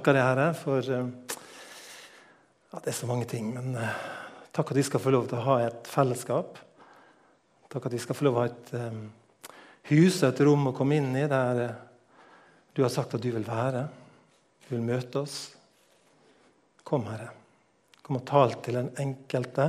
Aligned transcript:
takker 0.00 0.16
deg, 0.16 0.24
Herre, 0.24 0.52
for 0.56 0.80
eh, 0.80 1.08
ja, 2.70 2.78
Det 2.80 2.88
er 2.88 2.96
så 2.96 3.08
mange 3.08 3.26
ting. 3.28 3.50
Men 3.52 3.74
uh, 3.76 3.98
takk 4.54 4.72
at 4.72 4.78
vi 4.78 4.84
skal 4.86 5.02
få 5.02 5.12
lov 5.12 5.26
til 5.28 5.36
å 5.36 5.44
ha 5.44 5.56
et 5.66 5.90
fellesskap. 5.90 6.56
Takk 7.68 7.88
at 7.90 7.96
vi 7.96 8.00
skal 8.00 8.16
få 8.16 8.24
lov 8.24 8.38
til 8.38 8.40
å 8.40 8.44
ha 8.46 8.48
et 8.48 8.70
um, 8.80 9.02
hus 9.90 10.22
og 10.22 10.30
et 10.30 10.40
rom 10.46 10.70
å 10.70 10.74
komme 10.76 10.96
inn 10.96 11.12
i 11.20 11.26
der 11.28 11.60
du 12.72 12.80
har 12.80 12.92
sagt 12.94 13.18
at 13.18 13.20
du 13.20 13.28
vil 13.34 13.44
være. 13.44 13.84
Du 14.64 14.72
vil 14.72 14.86
møte 14.88 15.20
oss. 15.20 15.36
Kom, 16.80 17.04
Herre. 17.10 17.28
Kom 18.00 18.22
og 18.22 18.24
tal 18.30 18.56
til 18.64 18.80
den 18.80 18.92
enkelte. 19.04 19.68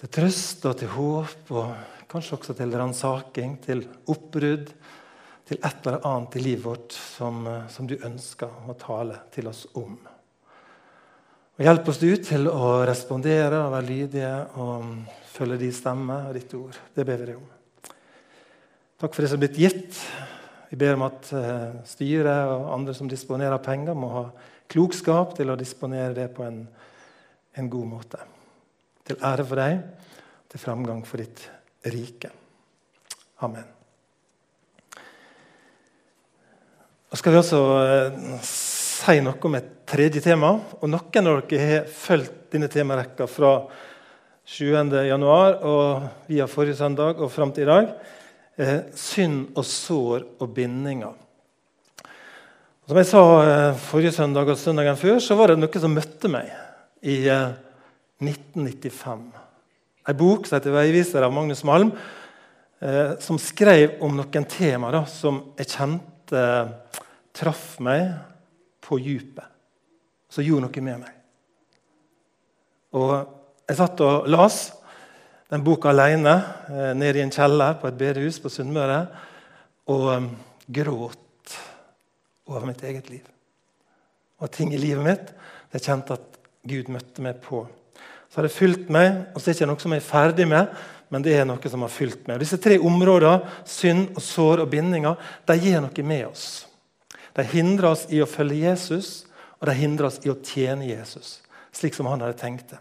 Til 0.00 0.14
trøst 0.16 0.64
og 0.70 0.78
til 0.80 0.94
håp, 0.94 1.52
og 1.52 2.08
kanskje 2.08 2.38
også 2.38 2.56
til 2.56 2.72
ransaking, 2.80 3.58
til 3.68 3.84
oppbrudd 4.14 4.72
til 5.44 5.60
et 5.60 5.86
eller 5.86 6.06
annet 6.08 6.36
i 6.38 6.42
livet 6.44 6.64
vårt 6.64 6.94
som, 6.96 7.44
som 7.68 7.88
du 7.88 7.98
ønsker 7.98 8.68
å 8.68 8.76
tale 8.80 9.18
til 9.34 9.48
oss 9.50 9.66
om. 9.76 9.96
Og 11.54 11.62
Hjelp 11.62 11.88
oss 11.92 12.00
du 12.02 12.08
til 12.18 12.48
å 12.50 12.70
respondere 12.88 13.60
og 13.62 13.74
være 13.76 13.86
lydige 13.86 14.32
og 14.58 14.88
følge 15.34 15.60
din 15.60 15.74
stemme 15.74 16.16
og 16.28 16.34
ditt 16.34 16.54
ord. 16.58 16.78
Det 16.94 17.04
ber 17.06 17.20
vi 17.20 17.28
deg 17.28 17.36
om. 17.38 17.50
Takk 18.98 19.14
for 19.14 19.22
det 19.22 19.30
som 19.30 19.38
er 19.38 19.44
blitt 19.44 19.60
gitt. 19.62 20.00
Vi 20.70 20.78
ber 20.80 20.96
om 20.96 21.04
at 21.06 21.30
uh, 21.36 21.76
styret 21.86 22.50
og 22.50 22.72
andre 22.74 22.96
som 22.98 23.10
disponerer 23.10 23.62
penger, 23.62 23.94
må 23.94 24.10
ha 24.16 24.24
klokskap 24.70 25.36
til 25.38 25.52
å 25.52 25.58
disponere 25.60 26.16
det 26.16 26.26
på 26.34 26.42
en, 26.46 26.64
en 27.54 27.70
god 27.70 27.90
måte. 27.92 28.22
Til 29.06 29.20
ære 29.22 29.46
for 29.46 29.62
deg, 29.62 29.78
til 30.50 30.64
framgang 30.64 31.04
for 31.06 31.22
ditt 31.22 31.46
rike. 31.94 32.32
Amen. 33.46 33.83
Nå 37.10 37.18
skal 37.20 37.34
vi 37.34 37.38
også 37.40 37.60
uh, 37.60 38.38
si 38.44 39.18
noe 39.22 39.48
om 39.48 39.58
et 39.58 39.72
tredje 39.88 40.22
tema. 40.24 40.54
og 40.80 40.88
Noen 40.88 41.28
av 41.28 41.42
dere 41.48 41.66
har 41.68 41.90
fulgt 41.90 42.52
denne 42.54 42.70
temarekka 42.72 43.26
fra 43.28 43.56
7.1. 44.44 45.24
og 45.24 46.28
via 46.28 46.46
forrige 46.48 46.78
søndag 46.78 47.20
og 47.20 47.32
fram 47.32 47.52
til 47.52 47.64
i 47.66 47.70
dag. 47.70 47.92
Eh, 48.54 48.80
synd 48.94 49.56
og 49.58 49.64
sår 49.66 50.26
og 50.38 50.50
bindinger. 50.54 51.14
Som 52.86 53.00
jeg 53.00 53.08
sa 53.08 53.22
eh, 53.42 53.78
forrige 53.88 54.12
søndag 54.14 54.52
og 54.52 54.60
søndagen 54.60 54.98
før, 55.00 55.18
så 55.18 55.34
var 55.38 55.50
det 55.50 55.58
noe 55.58 55.80
som 55.82 55.94
møtte 55.96 56.30
meg 56.30 56.52
i 57.02 57.24
eh, 57.32 57.54
1995. 58.22 59.24
En 60.04 60.18
bok 60.20 60.46
som 60.46 60.58
heter 60.58 60.74
'Veiviser' 60.76 61.24
av 61.24 61.32
Magnus 61.32 61.64
Malm, 61.64 61.92
eh, 62.80 63.16
som 63.24 63.40
skrev 63.40 63.96
om 64.04 64.16
noen 64.20 64.44
tema 64.44 64.92
da, 64.92 65.04
som 65.08 65.42
jeg 65.58 65.72
kjente 65.72 66.13
eh, 66.32 66.70
traff 67.34 67.74
meg 67.84 68.06
på 68.84 68.98
djupet 69.02 69.50
som 70.30 70.44
gjorde 70.44 70.66
noe 70.66 70.84
med 70.84 71.02
meg. 71.04 71.14
Og 72.94 73.40
Jeg 73.64 73.78
satt 73.78 74.00
og 74.04 74.26
las 74.28 74.56
den 75.48 75.62
boka 75.64 75.88
alene 75.88 76.34
eh, 76.68 76.90
nede 76.92 77.16
i 77.16 77.22
en 77.24 77.32
kjeller 77.32 77.78
på 77.80 77.88
et 77.88 77.96
bedehus 77.96 78.36
på 78.42 78.50
Sunnmøre 78.52 78.98
og 79.88 80.04
um, 80.12 80.26
gråt 80.68 81.54
over 82.48 82.66
mitt 82.68 82.82
eget 82.84 83.08
liv. 83.08 83.24
Og 84.40 84.52
ting 84.52 84.74
i 84.74 84.80
livet 84.80 85.04
mitt 85.04 85.32
jeg 85.72 85.86
kjente 85.86 86.18
at 86.18 86.38
Gud 86.64 86.90
møtte 86.92 87.24
meg 87.24 87.40
på. 87.44 87.62
Så 88.28 88.40
har 88.40 88.48
det 88.48 88.52
fulgt 88.52 88.92
meg, 88.92 89.30
og 89.32 89.40
så 89.40 89.48
er 89.48 89.52
det 89.52 89.58
ikke 89.60 89.70
noe 89.72 89.82
som 89.82 89.94
jeg 89.96 90.02
er 90.02 90.06
ferdig 90.08 90.46
med, 90.50 90.76
men 91.14 91.22
det 91.22 91.36
er 91.38 91.44
noe 91.46 91.70
som 91.70 91.84
har 91.86 91.92
fylt 91.94 92.24
meg. 92.26 92.40
Disse 92.42 92.58
tre 92.58 92.74
områdene, 92.82 93.46
synd, 93.70 94.08
og 94.18 94.22
sår 94.26 94.64
og 94.64 94.70
bindinger, 94.72 95.14
de 95.46 95.54
gjør 95.62 95.84
noe 95.84 96.04
med 96.10 96.24
oss. 96.26 96.46
De 97.38 97.44
hindrer 97.52 97.86
oss 97.92 98.02
i 98.10 98.18
å 98.18 98.26
følge 98.26 98.64
Jesus, 98.64 99.12
og 99.60 99.68
de 99.70 99.76
hindrer 99.78 100.08
oss 100.08 100.18
i 100.26 100.32
å 100.32 100.34
tjene 100.42 100.88
Jesus, 100.88 101.36
slik 101.70 101.94
som 101.94 102.10
han 102.10 102.24
hadde 102.24 102.40
tenkt 102.40 102.74
det. 102.74 102.80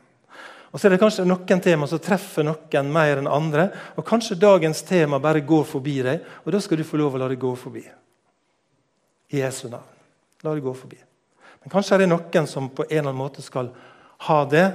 Og 0.74 0.82
så 0.82 0.90
er 0.90 0.96
det 0.96 1.04
kanskje 1.04 1.28
noen 1.30 1.62
tema 1.62 1.86
som 1.86 2.02
treffer 2.02 2.48
noen 2.48 2.90
mer 2.90 3.22
enn 3.22 3.30
andre. 3.30 3.68
og 3.94 4.08
Kanskje 4.10 4.40
dagens 4.42 4.82
tema 4.88 5.20
bare 5.22 5.46
går 5.46 5.68
forbi 5.70 6.00
deg, 6.02 6.26
og 6.42 6.56
da 6.56 6.62
skal 6.66 6.82
du 6.82 6.88
få 6.90 6.98
lov 6.98 7.14
å 7.14 7.22
la 7.22 7.28
det 7.30 7.38
gå 7.38 7.52
forbi. 7.54 7.84
I 9.30 9.44
Jesu 9.44 9.68
navn. 9.70 9.86
La 10.42 10.56
det 10.58 10.66
gå 10.66 10.74
forbi. 10.74 10.98
Men 11.62 11.76
kanskje 11.76 12.00
er 12.00 12.02
det 12.02 12.10
noen 12.10 12.50
som 12.50 12.74
på 12.74 12.88
en 12.90 12.98
eller 12.98 13.12
annen 13.12 13.22
måte 13.22 13.46
skal 13.46 13.70
ha 14.26 14.40
det, 14.50 14.66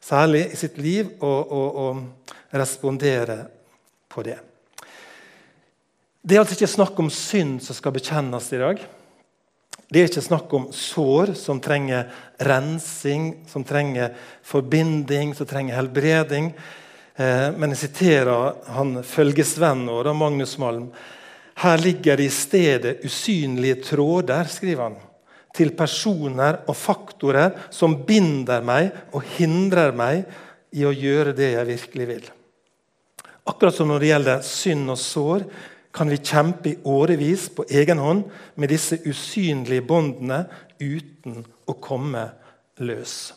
særlig 0.00 0.46
i 0.52 0.58
sitt 0.58 0.78
liv, 0.80 1.12
og, 1.20 1.52
og, 1.52 1.76
og 1.76 2.56
respondere 2.56 3.44
på 4.10 4.24
det. 4.26 4.38
Det 6.20 6.36
er 6.36 6.42
altså 6.42 6.56
ikke 6.58 6.68
snakk 6.68 6.98
om 7.00 7.12
synd 7.12 7.60
som 7.64 7.76
skal 7.76 7.94
bekjennes 7.96 8.50
i 8.52 8.60
dag. 8.60 8.82
Det 9.90 9.98
er 9.98 10.10
ikke 10.10 10.22
snakk 10.22 10.52
om 10.54 10.68
sår 10.74 11.32
som 11.38 11.58
trenger 11.62 12.10
rensing, 12.46 13.32
som 13.50 13.64
trenger 13.66 14.12
forbinding, 14.46 15.32
som 15.34 15.48
trenger 15.50 15.78
helbreding. 15.80 16.52
Eh, 17.16 17.48
men 17.56 17.74
jeg 17.74 17.86
siterer 17.86 18.60
han 18.76 19.00
følgesvennen 19.02 19.90
vår, 19.90 20.12
Magnus 20.14 20.54
Malm. 20.62 20.92
Her 21.60 21.82
ligger 21.82 22.20
det 22.20 22.28
i 22.28 22.34
stedet 22.34 22.94
usynlige 23.04 23.80
tråder, 23.90 24.46
skriver 24.48 24.86
han, 24.86 25.00
til 25.56 25.72
personer 25.76 26.60
og 26.68 26.76
faktorer 26.78 27.56
som 27.74 27.98
binder 28.06 28.62
meg 28.64 28.92
og 29.14 29.24
hindrer 29.36 29.94
meg 29.96 30.22
i 30.76 30.84
å 30.86 30.94
gjøre 30.94 31.34
det 31.36 31.52
jeg 31.56 31.68
virkelig 31.72 32.06
vil. 32.12 32.28
Akkurat 33.50 33.74
som 33.74 33.90
når 33.90 34.02
det 34.02 34.10
gjelder 34.12 34.46
synd 34.46 34.92
og 34.92 35.00
sår, 35.00 35.46
kan 35.90 36.10
vi 36.10 36.20
kjempe 36.22 36.70
i 36.70 36.78
årevis 36.86 37.48
på 37.54 37.64
egen 37.66 37.98
hånd 37.98 38.28
med 38.54 38.70
disse 38.70 39.00
usynlige 39.02 39.82
båndene 39.82 40.44
uten 40.78 41.40
å 41.66 41.74
komme 41.82 42.28
løs. 42.78 43.32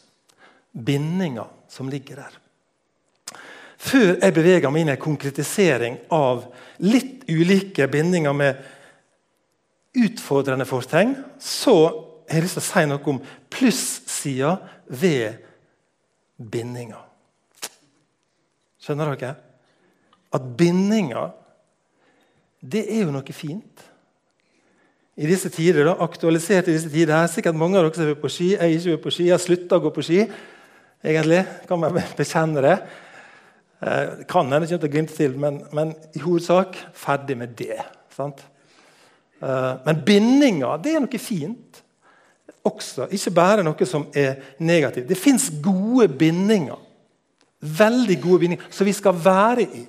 Bindinga 0.74 1.48
som 1.70 1.90
ligger 1.90 2.22
der. 2.22 2.38
Før 3.84 4.14
jeg 4.14 4.36
beveger 4.36 4.72
meg 4.72 4.84
inn 4.84 4.94
i 4.94 4.96
en 4.96 5.02
konkretisering 5.02 5.98
av 6.14 6.46
litt 6.86 7.26
ulike 7.28 7.90
bindinger 7.92 8.36
med 8.38 8.62
utfordrende 9.94 10.66
fortegn, 10.66 11.16
så 11.40 11.76
har 12.30 12.40
jeg 12.40 12.46
lyst 12.46 12.58
til 12.58 12.64
å 12.64 12.68
si 12.68 12.84
noe 12.90 13.10
om 13.14 13.22
plussida 13.54 14.56
ved 14.90 15.42
bindinger. 16.38 17.02
Skjønner 18.84 19.14
dere? 19.14 19.36
At 20.34 20.46
bindinger 20.58 21.32
det 22.64 22.86
er 22.88 23.04
jo 23.04 23.12
noe 23.12 23.36
fint. 23.36 23.84
I 25.20 25.28
disse 25.30 25.52
tider, 25.54 25.84
da, 25.86 25.98
aktualisert 26.02 26.70
i 26.72 26.76
disse 26.78 26.90
tider, 26.90 27.14
her, 27.14 27.30
sikkert 27.30 27.58
mange 27.60 27.78
av 27.78 27.86
dere 27.86 28.00
som 28.00 28.10
er 28.10 28.16
på 28.18 28.32
ski. 28.32 28.54
Jeg 28.56 28.64
er 28.64 28.78
ikke 28.80 29.04
på 29.04 29.14
ski, 29.14 29.28
jeg 29.28 29.36
har 29.36 29.44
slutta 29.44 29.78
å 29.78 29.84
gå 29.84 29.92
på 29.94 30.06
ski. 30.06 30.24
egentlig, 31.04 31.44
Kan 31.68 31.80
man 31.84 32.00
bekjenne 32.18 32.64
det. 32.64 32.78
Eh, 33.84 34.24
kan 34.30 34.50
hende 34.52 34.66
ikke 34.66 34.80
til 34.80 34.94
glimte 34.96 35.16
til, 35.18 35.38
men, 35.38 35.62
men, 35.74 35.94
i 36.16 36.24
hovedsak 36.24 36.80
ferdig 36.96 37.38
med 37.38 37.54
det. 37.60 37.84
sant? 38.16 38.42
Eh, 39.44 39.72
men 39.86 40.04
bindinger 40.06 40.80
det 40.84 40.96
er 40.96 41.04
noe 41.04 41.22
fint 41.22 41.82
også. 42.64 43.10
Ikke 43.12 43.34
bare 43.36 43.66
noe 43.66 43.88
som 43.90 44.08
er 44.16 44.56
negativt. 44.64 45.10
Det 45.10 45.20
fins 45.20 45.50
gode 45.64 46.08
bindinger. 46.08 46.80
Veldig 47.64 48.18
gode 48.24 48.46
bindinger 48.46 48.72
som 48.72 48.88
vi 48.88 48.96
skal 48.96 49.20
være 49.20 49.68
i 49.68 49.84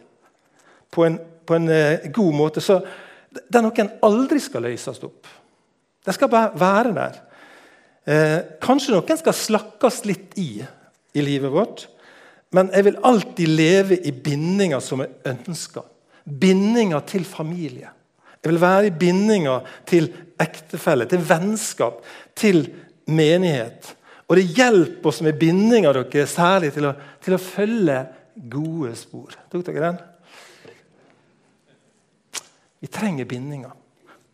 på 0.95 1.07
en 1.07 1.19
på 1.45 1.55
en 1.55 1.69
eh, 1.69 2.11
god 2.13 2.35
måte. 2.35 2.61
Så 2.61 2.79
det 3.31 3.59
er 3.59 3.65
noe 3.65 3.83
en 3.83 3.95
aldri 4.07 4.41
skal 4.43 4.65
løses 4.65 5.03
opp. 5.05 5.29
Det 6.05 6.15
skal 6.17 6.31
bare 6.33 6.53
være 6.61 6.95
der. 6.97 7.19
Eh, 8.05 8.39
kanskje 8.63 8.95
noen 8.95 9.21
skal 9.21 9.37
slakkes 9.37 10.05
litt 10.09 10.39
i 10.41 10.65
i 11.15 11.23
livet 11.23 11.53
vårt. 11.53 11.87
Men 12.55 12.71
jeg 12.75 12.87
vil 12.87 13.01
alltid 13.03 13.51
leve 13.51 13.99
i 13.99 14.13
bindinger 14.13 14.83
som 14.83 15.03
jeg 15.03 15.15
ønsker. 15.35 15.85
Bindinger 16.25 17.05
til 17.07 17.25
familie. 17.27 17.91
Jeg 18.45 18.53
vil 18.53 18.61
være 18.61 18.87
i 18.91 18.97
bindinger 19.01 19.69
til 19.89 20.11
ektefelle, 20.41 21.07
til 21.09 21.23
vennskap, 21.25 22.03
til 22.37 22.67
menighet. 23.09 23.95
Og 24.29 24.37
det 24.37 24.51
hjelper 24.57 25.09
oss 25.09 25.23
med 25.25 25.39
bindinger 25.41 25.97
dere, 25.97 26.27
særlig 26.29 26.75
til 26.75 26.91
å, 26.91 26.93
til 27.25 27.37
å 27.37 27.41
følge 27.41 27.97
gode 28.53 28.93
spor. 29.01 29.33
Tok 29.53 29.65
dere 29.65 29.89
den? 29.89 30.03
Vi 32.85 32.91
trenger 32.93 33.29
bindinger 33.29 33.73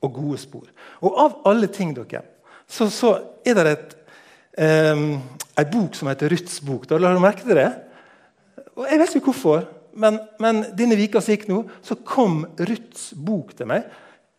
og 0.03 0.15
gode 0.15 0.39
spor. 0.43 0.67
Og 1.07 1.19
av 1.23 1.41
alle 1.47 1.71
ting 1.71 1.93
dere, 1.95 2.25
så, 2.67 2.89
så 2.91 3.15
er 3.47 3.59
det 3.59 3.75
et, 3.77 3.93
um, 4.95 5.21
en 5.59 5.71
bok 5.71 5.95
som 5.99 6.11
heter 6.11 6.35
Ruths 6.35 6.59
bok. 6.67 6.89
Da 6.91 6.99
la 6.99 7.15
du 7.15 7.23
merke 7.23 7.47
til 7.47 7.59
det? 7.59 7.71
Og 8.75 8.89
Jeg 8.91 8.99
vet 9.03 9.15
ikke 9.19 9.31
hvorfor, 9.31 9.69
men, 9.95 10.19
men 10.39 10.63
denne 10.77 10.99
vika 10.99 11.21
som 11.21 11.35
gikk 11.35 11.49
nå, 11.51 11.63
så 11.83 11.97
kom 12.07 12.45
Ruths 12.59 13.11
bok 13.15 13.55
til 13.59 13.71
meg 13.71 13.87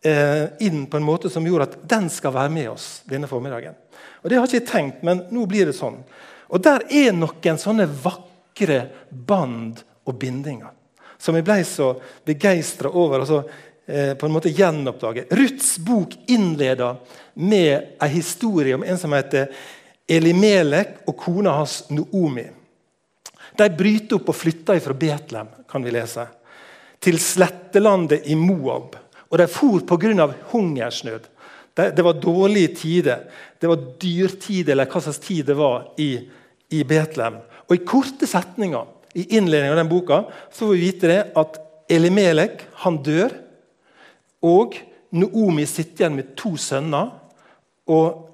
eh, 0.04 0.50
inn 0.66 0.86
på 0.90 0.98
en 0.98 1.06
måte 1.06 1.30
som 1.32 1.46
gjorde 1.46 1.70
at 1.70 1.78
den 1.90 2.10
skal 2.12 2.34
være 2.34 2.52
med 2.54 2.70
oss 2.72 2.90
denne 3.08 3.30
formiddagen. 3.30 3.74
Og 4.22 4.30
Det 4.30 4.38
har 4.38 4.46
jeg 4.46 4.62
ikke 4.62 4.72
tenkt, 4.72 5.02
men 5.06 5.24
nå 5.34 5.46
blir 5.50 5.68
det 5.68 5.76
sånn. 5.78 6.02
Og 6.52 6.62
Der 6.62 6.84
er 6.90 7.12
noen 7.16 7.58
sånne 7.58 7.88
vakre 7.88 8.84
band 9.10 9.82
og 10.06 10.18
bindinger 10.18 10.72
som 11.22 11.36
jeg 11.38 11.46
ble 11.46 11.60
så 11.66 11.92
begeistra 12.26 12.90
over. 12.90 13.22
og 13.22 13.28
så 13.28 13.42
eh, 13.86 14.14
på 14.18 14.26
en 14.26 14.34
måte 14.34 14.50
gjenoppdage. 14.50 15.28
Ruths 15.30 15.76
bok 15.78 16.16
innleder 16.26 16.98
med 17.34 17.94
en 18.00 18.10
historie 18.10 18.74
om 18.74 18.82
en 18.82 18.98
som 18.98 19.14
heter 19.14 19.52
Elimelek 20.08 21.04
og 21.06 21.16
kona 21.16 21.54
hans 21.60 21.84
Noomi. 21.90 22.48
De 23.58 23.68
bryter 23.76 24.18
opp 24.18 24.30
og 24.32 24.36
flytter 24.36 24.80
fra 24.82 24.96
Betlehem, 24.96 25.50
kan 25.68 25.84
vi 25.84 25.92
lese, 25.94 26.26
til 27.02 27.18
slettelandet 27.20 28.28
i 28.30 28.36
Moab. 28.38 28.96
Og 29.32 29.38
De 29.38 29.46
for 29.48 29.80
pga. 29.80 30.28
hungersnød. 30.52 31.28
Det, 31.74 31.96
det, 31.96 32.04
var 32.04 32.12
dårlige 32.12 32.74
tider. 32.76 33.18
Det 33.60 33.68
var 33.68 33.80
dyrtid, 34.02 34.68
eller 34.68 34.86
hva 34.86 35.00
slags 35.00 35.18
tid 35.18 35.46
det 35.46 35.56
var 35.56 35.88
i, 35.96 36.28
i 36.70 36.82
Betlehem. 36.84 37.40
Og 37.68 37.76
I 37.76 37.84
korte 37.84 38.26
setninger 38.28 38.84
i 39.14 39.24
innledningen 39.36 39.72
av 39.72 39.80
den 39.80 39.88
boka 39.88 40.24
så 40.52 40.66
får 40.66 40.74
vi 40.74 40.84
vite 40.84 41.08
det 41.08 41.20
at 41.36 41.56
Elimelek 41.92 42.66
han 42.84 42.98
dør. 43.04 43.32
Og 44.44 44.76
Noomi 45.12 45.64
sitter 45.68 46.04
igjen 46.04 46.18
med 46.18 46.32
to 46.36 46.54
sønner. 46.60 47.10
og 47.86 48.28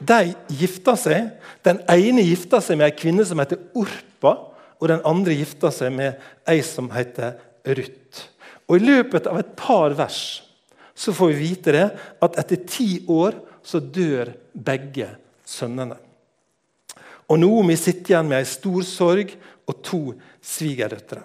De 0.00 0.32
gifter 0.48 0.96
seg. 0.96 1.30
Den 1.64 1.80
ene 1.90 2.24
gifter 2.24 2.62
seg 2.64 2.78
med 2.78 2.88
ei 2.88 2.96
kvinne 2.96 3.24
som 3.26 3.40
heter 3.40 3.60
Orpa, 3.76 4.34
og 4.78 4.88
den 4.90 5.04
andre 5.06 5.34
gifter 5.36 5.72
seg 5.74 5.94
med 5.94 6.18
ei 6.48 6.60
som 6.66 6.90
heter 6.94 7.38
Ruth. 7.66 8.26
Og 8.68 8.78
I 8.78 8.84
løpet 8.84 9.26
av 9.30 9.40
et 9.40 9.54
par 9.58 9.94
vers 9.98 10.20
så 10.98 11.14
får 11.14 11.32
vi 11.32 11.40
vite 11.50 11.74
det 11.74 11.86
at 12.24 12.38
etter 12.42 12.64
ti 12.68 12.90
år 13.10 13.36
så 13.62 13.80
dør 13.80 14.32
begge 14.52 15.10
sønnene. 15.46 15.96
Og 17.28 17.38
Noomi 17.38 17.76
sitter 17.76 18.14
igjen 18.14 18.30
med 18.30 18.40
ei 18.40 18.48
stor 18.48 18.84
sorg 18.86 19.34
og 19.68 19.82
to 19.84 20.00
svigerdøtre. 20.40 21.20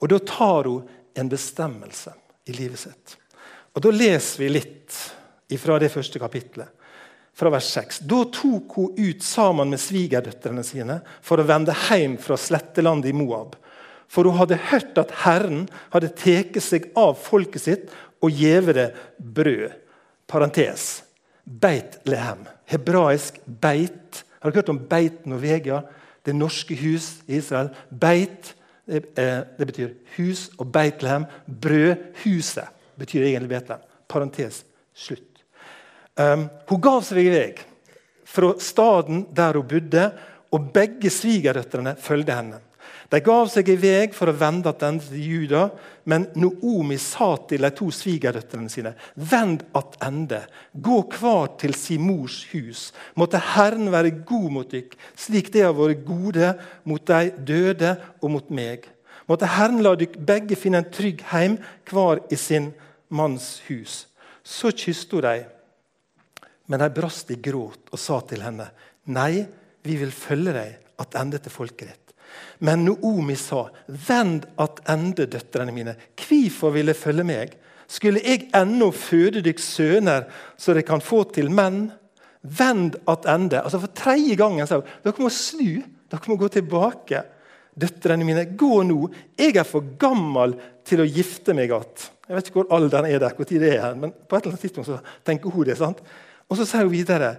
Og 0.00 0.08
Da 0.08 0.18
tar 0.18 0.68
hun 0.68 0.88
en 1.16 1.28
bestemmelse 1.28 2.12
i 2.48 2.56
livet 2.56 2.80
sitt. 2.80 3.16
Og 3.74 3.82
Da 3.82 3.92
leser 3.92 4.42
vi 4.42 4.48
litt 4.48 4.96
fra 5.60 5.78
det 5.78 5.92
første 5.92 6.18
kapitlet, 6.18 6.68
fra 7.36 7.52
vers 7.52 7.68
6. 7.76 8.00
Da 8.08 8.22
tok 8.32 8.76
hun 8.78 8.96
ut 8.96 9.22
sammen 9.24 9.72
med 9.72 9.82
svigerdøtrene 9.82 10.64
sine 10.64 11.00
for 11.24 11.40
å 11.40 11.46
vende 11.48 11.74
hjem 11.86 12.16
fra 12.22 12.38
slettelandet 12.40 13.12
i 13.12 13.16
Moab. 13.16 13.56
For 14.08 14.28
hun 14.28 14.38
hadde 14.38 14.60
hørt 14.70 14.98
at 15.02 15.12
Herren 15.24 15.66
hadde 15.92 16.14
tatt 16.16 16.56
seg 16.62 16.88
av 16.96 17.16
folket 17.20 17.66
sitt 17.66 17.88
og 18.24 18.32
gjeve 18.32 18.76
det 18.76 18.88
brød. 19.18 19.74
Parentes. 20.26 21.04
Beit 21.44 22.00
Lehem. 22.08 22.46
Hebraisk 22.66 23.38
beit. 23.46 24.24
Har 24.40 24.50
dere 24.50 24.62
hørt 24.62 24.72
om 24.72 24.80
Beit 24.90 25.26
Norvegia? 25.28 25.84
Det 26.26 26.34
norske 26.34 26.74
hus 26.74 27.20
i 27.28 27.36
Israel. 27.38 27.70
Beit 27.90 28.56
det, 28.86 29.18
eh, 29.18 29.42
det 29.58 29.66
betyr 29.66 29.94
hus, 30.16 30.50
og 30.58 30.72
Beitlehem, 30.72 31.26
brødhuset, 31.60 32.68
betyr 32.98 33.22
egentlig 33.22 33.48
Betlehem. 33.48 33.82
Parentes 34.08 34.64
slutt. 34.94 35.35
Um, 36.16 36.46
hun 36.68 36.80
gav 36.80 37.02
seg 37.04 37.26
i 37.26 37.32
vei 37.32 37.50
fra 38.26 38.54
staden 38.60 39.26
der 39.36 39.58
hun 39.58 39.68
bodde, 39.68 40.06
og 40.54 40.70
begge 40.72 41.10
svigerdøtrene 41.12 41.96
fulgte 42.00 42.36
henne. 42.36 42.60
De 43.10 43.20
gav 43.22 43.46
seg 43.50 43.68
i 43.70 43.76
vei 43.78 44.08
for 44.14 44.30
å 44.30 44.34
vende 44.34 44.72
tilbake 44.74 45.10
til 45.12 45.26
Juda, 45.30 45.62
men 46.10 46.26
Noomi 46.38 46.96
sa 46.98 47.34
til 47.46 47.62
de 47.62 47.70
to 47.74 47.90
svigerdøtrene 47.94 48.70
sine.: 48.70 48.94
Vend 49.14 49.62
attende, 49.78 50.42
gå 50.72 51.02
hver 51.14 51.54
til 51.60 51.74
sin 51.78 52.02
mors 52.02 52.40
hus. 52.50 52.90
Måtte 53.14 53.42
Herren 53.54 53.92
være 53.94 54.14
god 54.26 54.50
mot 54.58 54.70
dykk, 54.70 54.96
slik 55.14 55.52
det 55.54 55.66
har 55.66 55.76
vært 55.76 56.04
gode 56.06 56.54
mot 56.84 57.06
de 57.06 57.30
døde 57.38 57.96
og 58.22 58.30
mot 58.34 58.50
meg. 58.50 58.88
Måtte 59.28 59.50
Herren 59.50 59.82
la 59.82 59.94
dykk 59.98 60.18
begge 60.26 60.58
finne 60.58 60.82
en 60.82 60.90
trygg 60.90 61.22
heim, 61.30 61.58
hver 61.90 62.22
i 62.30 62.38
sin 62.38 62.72
manns 63.08 63.60
hus. 63.68 64.06
Så 64.42 64.70
kysset 64.74 65.14
hun 65.14 65.26
dem, 65.26 65.46
men 66.66 66.82
de 66.82 66.90
brast 66.94 67.30
i 67.30 67.38
gråt 67.42 67.92
og 67.92 68.00
sa 68.00 68.20
til 68.26 68.42
henne.: 68.42 68.68
Nei, 69.14 69.46
vi 69.86 69.96
vil 70.00 70.10
følge 70.14 70.54
deg 70.56 71.00
attende 71.02 71.38
til 71.42 71.54
folket 71.54 71.88
ditt. 71.88 72.06
Men 72.58 72.84
Noomi 72.84 73.36
sa, 73.36 73.68
'Vend 73.86 74.46
attende, 74.58 75.26
døtrene 75.26 75.72
mine. 75.72 75.96
Hvorfor 76.16 76.72
vil 76.74 76.86
dere 76.86 76.98
følge 76.98 77.24
meg?' 77.24 77.56
'Skulle 77.86 78.20
jeg 78.24 78.50
ennå 78.54 78.90
føde 78.90 79.42
dykk 79.42 79.60
sønner, 79.62 80.26
så 80.58 80.74
de 80.74 80.82
kan 80.82 81.00
få 81.00 81.24
til 81.32 81.50
menn?' 81.50 81.92
Vend 82.42 82.96
attende. 83.06 83.62
Altså 83.62 83.80
for 83.80 83.90
tredje 83.94 84.36
gangen 84.36 84.66
sa 84.66 84.80
hun, 84.80 84.90
'Dere 85.04 85.22
må 85.22 85.30
snu. 85.30 85.82
Dere 86.10 86.28
må 86.28 86.36
gå 86.36 86.48
tilbake.' 86.48 87.24
Døtrene 87.76 88.24
mine, 88.24 88.56
gå 88.56 88.82
nå. 88.82 89.10
Jeg 89.36 89.56
er 89.56 89.66
for 89.68 89.84
gammel 90.00 90.54
til 90.82 91.02
å 91.02 91.04
gifte 91.04 91.52
meg 91.52 91.68
igjen. 91.68 92.06
Jeg 92.26 92.36
vet 92.36 92.46
ikke 92.48 92.62
hvor 92.62 92.72
alderen 92.72 93.04
er 93.04 93.20
der, 93.20 93.34
hvor 93.36 93.44
tid 93.44 93.60
det 93.60 93.74
er, 93.76 93.94
men 93.94 94.10
på 94.10 94.36
et 94.36 94.46
eller 94.46 94.54
annet 94.54 94.62
tidspunkt 94.64 94.88
så 94.88 94.96
tenker 95.22 95.52
hun 95.52 95.66
det. 95.68 95.76
sant? 95.76 96.00
Og 96.50 96.58
så 96.58 96.66
sier 96.68 96.86
hun 96.86 96.94
videre 96.94 97.34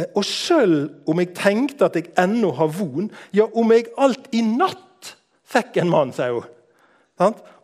Eh, 0.00 0.08
og 0.16 0.26
sjøl 0.26 0.76
om 1.08 1.20
jeg 1.20 1.34
tenkte 1.36 1.88
at 1.88 1.98
jeg 1.98 2.10
ennå 2.20 2.52
har 2.58 2.70
von, 2.74 3.10
ja, 3.36 3.46
om 3.46 3.72
jeg 3.74 3.90
alt 4.00 4.30
i 4.36 4.42
natt 4.46 5.14
fikk 5.50 5.80
en 5.82 5.92
mann, 5.92 6.14
sier 6.14 6.38
hun. 6.38 6.48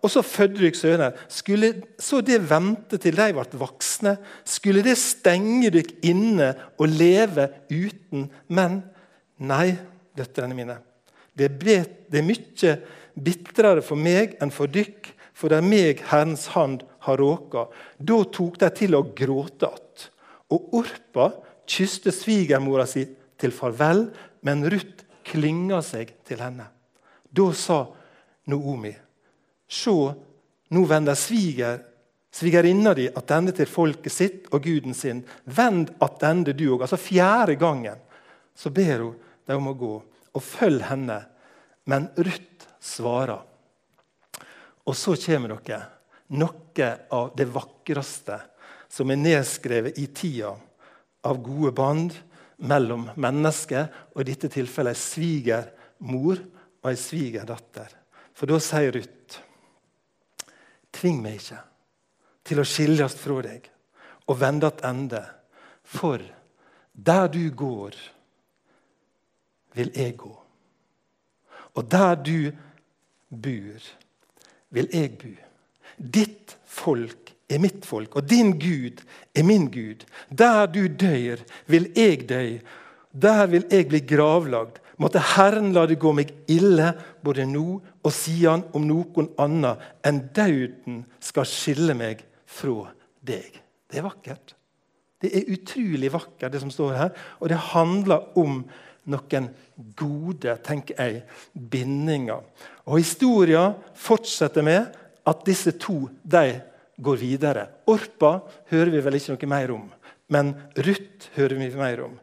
Og 0.04 0.10
så 0.12 0.20
fødte 0.20 0.60
dere 0.60 0.76
sønner. 0.76 1.20
Skulle 1.32 1.70
så 2.02 2.20
det 2.20 2.42
vente 2.50 2.98
til 3.00 3.16
de 3.16 3.30
ble 3.32 3.60
voksne? 3.62 4.12
Skulle 4.44 4.82
det 4.84 4.98
stenge 5.00 5.70
dere 5.72 5.96
inne 6.04 6.50
og 6.76 6.92
leve 6.92 7.48
uten 7.70 8.26
menn? 8.52 8.82
Nei, 9.40 9.70
døtrene 10.16 10.56
mine. 10.56 10.76
Det 11.36 11.48
er, 11.48 11.88
det 12.12 12.20
er 12.20 12.26
mye 12.28 12.74
bitrere 13.16 13.84
for 13.84 13.96
meg 13.96 14.36
enn 14.44 14.52
for 14.52 14.68
dykk, 14.68 15.08
for 15.36 15.52
det 15.52 15.62
er 15.62 15.66
meg 15.68 16.04
Herrens 16.10 16.50
hand 16.52 16.84
har 17.08 17.20
råka. 17.20 17.64
Da 17.96 18.20
tok 18.36 18.60
de 18.60 18.70
til 18.76 18.96
å 18.96 19.06
gråte 19.16 19.72
att. 19.72 20.10
Og 20.52 20.74
Orpa 20.78 21.30
kysste 21.66 22.12
svigermora 22.14 22.86
si 22.88 23.04
til 23.38 23.52
farvel, 23.54 24.06
men 24.46 24.64
Ruth 24.70 25.04
klynga 25.26 25.80
seg 25.82 26.12
til 26.26 26.40
henne. 26.40 26.68
Da 27.26 27.50
sa 27.56 27.82
Noomi, 28.46 28.92
se, 29.66 29.94
nå 30.70 30.82
vender 30.86 31.18
sviger, 31.18 31.80
svigerinna 32.30 32.92
di 32.94 33.08
attende 33.08 33.54
til 33.56 33.68
folket 33.70 34.12
sitt 34.12 34.46
og 34.52 34.62
guden 34.62 34.94
sin. 34.94 35.24
Vend 35.44 35.90
attende 36.04 36.54
du 36.54 36.68
òg. 36.74 36.84
Altså 36.86 37.00
fjerde 37.00 37.56
gangen 37.58 38.02
så 38.56 38.70
ber 38.70 39.02
hun 39.02 39.16
dem 39.46 39.60
om 39.60 39.72
å 39.72 39.78
gå, 39.78 39.92
og 40.36 40.42
følg 40.42 40.84
henne. 40.88 41.18
Men 41.90 42.08
Ruth 42.16 42.66
svarer. 42.82 43.42
Og 44.86 44.94
så 44.94 45.16
kommer 45.18 45.56
dere 45.56 45.82
noe 46.38 46.90
av 47.14 47.32
det 47.38 47.46
vakreste 47.50 48.38
som 48.88 49.10
er 49.10 49.20
nedskrevet 49.20 49.98
i 49.98 50.06
tida 50.14 50.54
av 51.26 51.42
gode 51.42 51.72
bånd 51.76 52.14
mellom 52.66 53.08
mennesker, 53.20 53.88
og 54.14 54.22
i 54.22 54.28
dette 54.30 54.50
tilfellet 54.52 54.96
ei 54.96 55.02
svigermor 55.02 56.40
og 56.82 56.90
ei 56.90 56.98
svigerdatter. 57.00 57.90
For 58.36 58.48
da 58.48 58.60
sier 58.62 58.94
Ruth 58.94 59.42
Tving 60.96 61.18
meg 61.20 61.40
ikke 61.40 61.58
til 62.46 62.62
å 62.62 62.68
skilles 62.68 63.16
fra 63.20 63.42
deg 63.44 63.66
og 64.26 64.38
vende 64.40 64.70
ende, 64.86 65.20
for 65.84 66.22
der 66.92 67.28
du 67.30 67.42
går, 67.54 67.94
vil 69.76 69.92
jeg 69.94 70.16
gå. 70.18 70.32
Og 71.76 71.90
der 71.92 72.14
du 72.16 72.38
bor, 73.28 73.88
vil 74.72 74.88
jeg 74.94 75.12
bo. 75.20 75.34
Ditt 75.96 76.56
folk 76.64 77.35
er 77.48 77.62
mitt 77.62 77.86
folk, 77.86 78.16
og 78.18 78.26
din 78.28 78.56
Gud 78.58 79.02
er 79.36 79.46
min 79.46 79.68
Gud. 79.70 80.04
Der 80.30 80.66
du 80.66 80.86
dør, 80.88 81.42
vil 81.66 81.90
jeg 81.96 82.28
dø. 82.28 82.58
Der 83.12 83.46
vil 83.46 83.66
jeg 83.70 83.88
bli 83.88 84.02
gravlagd. 84.02 84.80
Måtte 84.98 85.20
Herren 85.20 85.74
la 85.76 85.84
det 85.86 85.98
gå 86.00 86.10
meg 86.16 86.32
ille 86.48 86.92
både 87.24 87.44
nå 87.48 87.66
og 87.76 88.12
siden 88.14 88.64
om 88.76 88.86
noen 88.88 89.28
annen 89.40 89.82
enn 90.06 90.22
døden 90.34 91.02
skal 91.20 91.48
skille 91.48 91.96
meg 91.96 92.22
fra 92.48 92.88
deg. 93.20 93.60
Det 93.86 94.00
er 94.00 94.06
vakkert. 94.06 94.54
Det 95.20 95.32
er 95.32 95.52
utrolig 95.52 96.10
vakkert, 96.12 96.52
det 96.52 96.62
som 96.62 96.72
står 96.72 96.96
her. 96.96 97.12
Og 97.40 97.50
det 97.52 97.60
handler 97.72 98.38
om 98.40 98.62
noen 99.06 99.50
gode 99.98 100.56
tenker 100.64 100.98
jeg, 100.98 101.22
bindinger. 101.52 102.42
Og 102.88 103.00
Historien 103.00 103.76
fortsetter 103.94 104.64
med 104.64 104.96
at 105.26 105.44
disse 105.46 105.76
to 105.80 106.06
de 106.24 106.60
går 106.96 107.20
videre. 107.20 107.66
Orpa 107.90 108.38
hører 108.70 108.92
vi 108.94 109.04
vel 109.04 109.18
ikke 109.18 109.36
noe 109.36 109.52
mer 109.52 109.72
om, 109.74 109.86
men 110.32 110.54
Ruth 110.86 111.30
hører 111.36 111.60
vi 111.60 111.70
mer 111.76 112.02
om. 112.06 112.18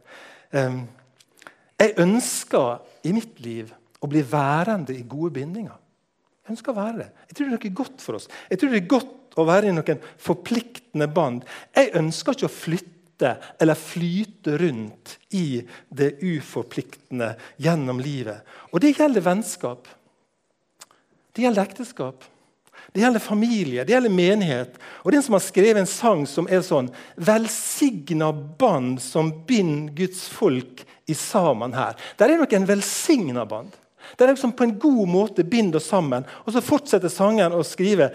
Jeg 1.84 1.96
ønsker 2.00 3.08
i 3.08 3.13
mitt 3.15 3.39
liv 3.44 3.74
å 4.03 4.10
bli 4.12 4.24
værende 4.27 4.96
i 4.96 5.06
gode 5.08 5.34
bindinger. 5.39 5.80
Jeg 6.44 6.58
ønsker 6.58 6.74
å 6.74 6.77
være 6.77 6.98
det. 7.00 7.10
Jeg 7.30 7.36
tror 7.36 7.46
det 7.46 7.51
er 7.53 7.58
noe 7.58 7.77
godt 7.80 8.03
for 8.03 8.20
oss. 8.20 8.27
Jeg 8.51 8.60
tror 8.60 8.74
det 8.74 8.82
er 8.82 8.92
godt 8.92 9.38
å 9.39 9.46
være 9.48 9.70
i 9.70 9.75
noen 9.75 10.01
forpliktende 10.22 11.08
band. 11.12 11.46
Jeg 11.75 11.94
ønsker 12.00 12.36
ikke 12.36 12.50
å 12.50 12.53
flytte 12.53 13.32
eller 13.62 13.80
flyte 13.80 14.58
rundt 14.60 15.15
i 15.39 15.62
det 15.88 16.18
uforpliktende 16.20 17.32
gjennom 17.63 18.01
livet. 18.03 18.44
Og 18.74 18.84
det 18.84 18.96
gjelder 18.98 19.24
vennskap. 19.24 19.88
Det 21.34 21.46
gjelder 21.46 21.63
ekteskap. 21.63 22.27
Det 22.93 23.01
gjelder 23.01 23.23
familie, 23.23 23.83
det 23.83 23.95
gjelder 23.95 24.13
menighet. 24.13 24.75
Og 25.01 25.09
det 25.09 25.17
er 25.17 25.21
en 25.23 25.25
som 25.25 25.38
har 25.38 25.41
skrevet 25.41 25.81
en 25.81 25.89
sang 25.89 26.27
som 26.29 26.45
er 26.45 26.62
sånn 26.65 26.91
Velsigna 27.17 28.29
band 28.33 29.01
som 29.01 29.31
binder 29.47 29.95
Guds 29.97 30.27
folk 30.29 30.83
i 31.09 31.15
sammen 31.17 31.73
her. 31.73 31.97
Der 32.19 32.29
er 32.29 32.38
nok 32.38 32.53
en 32.53 32.67
velsigna 32.69 33.47
band. 33.50 33.73
Der 34.19 34.27
er 34.27 34.35
liksom 34.35 34.53
på 34.53 34.67
en 34.67 34.77
god 34.79 35.09
måte 35.09 35.43
binder 35.47 35.81
oss 35.81 35.89
sammen. 35.89 36.27
Og 36.45 36.53
så 36.53 36.62
fortsetter 36.62 37.09
sangen 37.12 37.55
å 37.55 37.65
skrive 37.65 38.12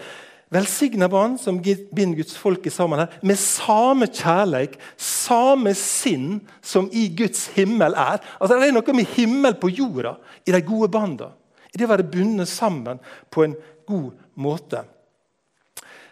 Velsigna 0.49 1.05
barn 1.11 1.35
som 1.37 1.59
binder 1.61 2.15
Guds 2.17 2.37
folk 2.39 2.63
i 2.65 2.71
sammen 2.73 3.03
her, 3.03 3.11
med 3.21 3.37
samme 3.37 4.07
kjærleik, 4.09 4.79
samme 4.97 5.75
sinn 5.77 6.39
som 6.65 6.87
i 6.89 7.05
Guds 7.13 7.51
himmel 7.53 7.93
er. 7.93 8.23
Altså 8.39 8.55
Det 8.55 8.69
er 8.71 8.73
noe 8.73 8.95
med 8.97 9.11
himmel 9.13 9.59
på 9.61 9.69
jorda 9.69 10.15
i 10.47 10.55
de 10.55 10.63
gode 10.65 10.89
banda. 10.95 11.29
I 11.69 11.77
det 11.77 11.85
å 11.85 11.91
være 11.91 12.07
bundet 12.09 12.49
sammen 12.49 12.97
på 13.29 13.45
en 13.45 13.53
god 13.89 14.23
måte. 14.39 14.83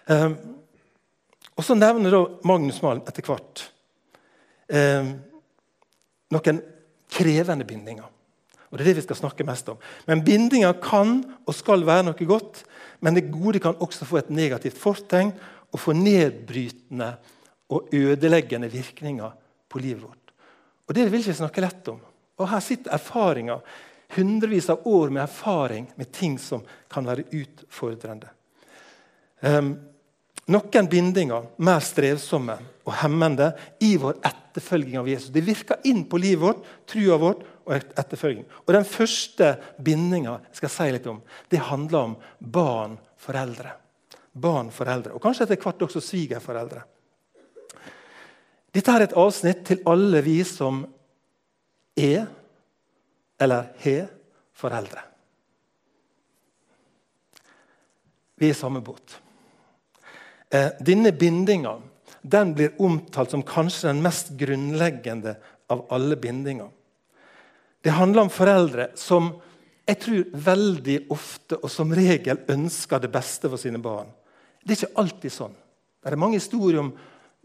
Eh, 0.09 0.29
og 1.57 1.65
Så 1.65 1.77
nevner 1.77 2.13
da 2.13 2.25
Magnus 2.45 2.81
Malm 2.83 3.05
etter 3.07 3.25
hvert 3.25 3.63
eh, 4.69 5.13
noen 6.33 6.61
krevende 7.11 7.65
bindinger. 7.67 8.07
Og 8.67 8.77
Det 8.77 8.83
er 8.83 8.89
det 8.91 8.99
vi 8.99 9.05
skal 9.05 9.21
snakke 9.21 9.45
mest 9.47 9.69
om. 9.71 9.79
Men 10.09 10.25
bindinger 10.25 10.75
kan 10.83 11.21
og 11.47 11.55
skal 11.55 11.85
være 11.87 12.09
noe 12.09 12.27
godt. 12.27 12.65
Men 12.99 13.15
det 13.15 13.29
gode 13.31 13.61
kan 13.63 13.77
også 13.79 14.05
få 14.05 14.19
et 14.19 14.31
negativt 14.33 14.77
fortegn 14.77 15.31
og 15.71 15.79
få 15.79 15.95
nedbrytende 15.95 17.13
og 17.69 17.89
ødeleggende 17.93 18.69
virkninger 18.71 19.31
på 19.69 19.79
livet 19.79 20.03
vårt. 20.03 20.33
Og 20.87 20.95
Det 20.95 21.05
vil 21.11 21.19
jeg 21.19 21.27
ikke 21.27 21.43
snakke 21.43 21.63
lett 21.63 21.87
om. 21.91 21.99
Og 22.37 22.49
Her 22.49 22.59
sitter 22.59 22.93
erfaringer 22.93 23.63
hundrevis 24.15 24.69
av 24.69 24.87
år 24.87 25.09
med 25.09 25.23
erfaring 25.23 25.87
med 25.95 26.11
ting 26.11 26.37
som 26.39 26.63
kan 26.91 27.05
være 27.07 27.27
utfordrende. 27.31 28.29
Um, 29.41 29.75
noen 30.47 30.87
bindinger 30.87 31.49
mer 31.59 31.83
strevsomme 31.83 32.55
og 32.87 32.93
hemmende 33.01 33.51
i 33.83 33.95
vår 33.99 34.21
etterfølging 34.25 34.95
av 35.01 35.09
Jesus. 35.11 35.31
Det 35.35 35.43
virker 35.43 35.83
inn 35.89 36.05
på 36.07 36.19
livet 36.23 36.43
vårt, 36.45 36.61
trua 36.87 37.17
vårt 37.19 37.43
og 37.67 37.75
etterfølging. 37.75 38.45
Og 38.63 38.73
Den 38.73 38.87
første 38.87 39.57
bindinga 39.83 40.37
skal 40.55 40.71
si 40.71 40.87
litt 40.95 41.09
om, 41.11 41.19
det 41.51 41.65
handler 41.67 41.99
om 41.99 42.15
barn-foreldre. 42.39 43.75
Barn, 44.37 44.69
foreldre, 44.71 45.15
Og 45.17 45.21
kanskje 45.21 45.47
etter 45.47 45.59
hvert 45.59 45.81
også 45.81 45.99
svigerforeldre. 45.99 46.83
Dette 48.71 48.93
er 48.93 49.07
et 49.07 49.15
avsnitt 49.17 49.63
til 49.65 49.81
alle 49.89 50.21
vi 50.21 50.43
som 50.45 50.83
er 51.97 52.27
eller 53.39 53.69
har 53.83 54.07
foreldre. 54.57 55.03
Vi 58.37 58.49
er 58.49 58.53
i 58.53 58.57
samme 58.57 58.81
båt. 58.85 59.19
Eh, 60.49 60.69
denne 60.79 61.11
bindinga 61.11 61.77
den 62.21 62.53
blir 62.53 62.75
omtalt 62.81 63.31
som 63.31 63.43
kanskje 63.45 63.89
den 63.89 64.01
mest 64.03 64.29
grunnleggende 64.39 65.35
av 65.71 65.85
alle 65.93 66.15
bindinger. 66.15 66.69
Det 67.81 67.95
handler 67.95 68.25
om 68.25 68.33
foreldre 68.33 68.89
som 68.99 69.31
jeg 69.87 69.99
tror 70.03 70.31
veldig 70.47 70.97
ofte 71.15 71.59
og 71.61 71.71
som 71.71 71.93
regel 71.95 72.41
ønsker 72.51 72.99
det 72.99 73.11
beste 73.13 73.47
for 73.47 73.61
sine 73.61 73.79
barn. 73.79 74.09
Det 74.59 74.73
er 74.73 74.81
ikke 74.81 74.99
alltid 75.03 75.33
sånn. 75.33 75.53
Det 76.03 76.11
er 76.11 76.19
mange 76.19 76.39
historier 76.41 76.81
om 76.81 76.91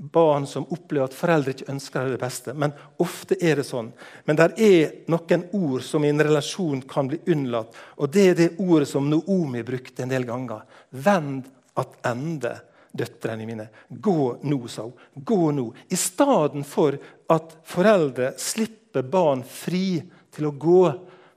barn 0.03 0.47
som 0.47 0.67
opplever 0.75 1.07
at 1.07 1.15
foreldre 1.15 1.53
ikke 1.55 1.71
ønsker 1.71 2.09
det 2.11 2.19
beste. 2.19 2.55
Men 2.59 2.75
ofte 3.03 3.37
er 3.39 3.61
det 3.61 3.67
sånn. 3.69 3.93
Men 4.27 4.39
det 4.39 4.49
er 4.59 4.97
noen 5.13 5.45
ord 5.55 5.85
som 5.87 6.03
i 6.03 6.11
en 6.11 6.25
relasjon 6.27 6.83
kan 6.91 7.11
bli 7.11 7.21
unnlatt. 7.31 7.77
Og 8.03 8.11
det 8.11 8.25
er 8.33 8.39
det 8.41 8.49
ordet 8.59 8.89
som 8.91 9.07
Noomi 9.11 9.63
brukte 9.67 10.03
en 10.03 10.11
del 10.11 10.27
ganger. 10.27 10.65
Vend 10.91 11.47
attende, 11.79 12.57
døtrene 12.91 13.47
mine. 13.47 13.69
Gå 13.89 14.19
nå, 14.43 14.61
sa 14.67 14.89
hun. 14.89 14.99
Gå 15.15 15.41
nå. 15.55 15.69
I 15.95 16.01
stedet 16.01 16.67
for 16.67 16.99
at 17.31 17.57
foreldre 17.65 18.35
slipper 18.43 19.07
barn 19.07 19.47
fri 19.47 20.03
til 20.35 20.51
å 20.51 20.57
gå 20.59 20.85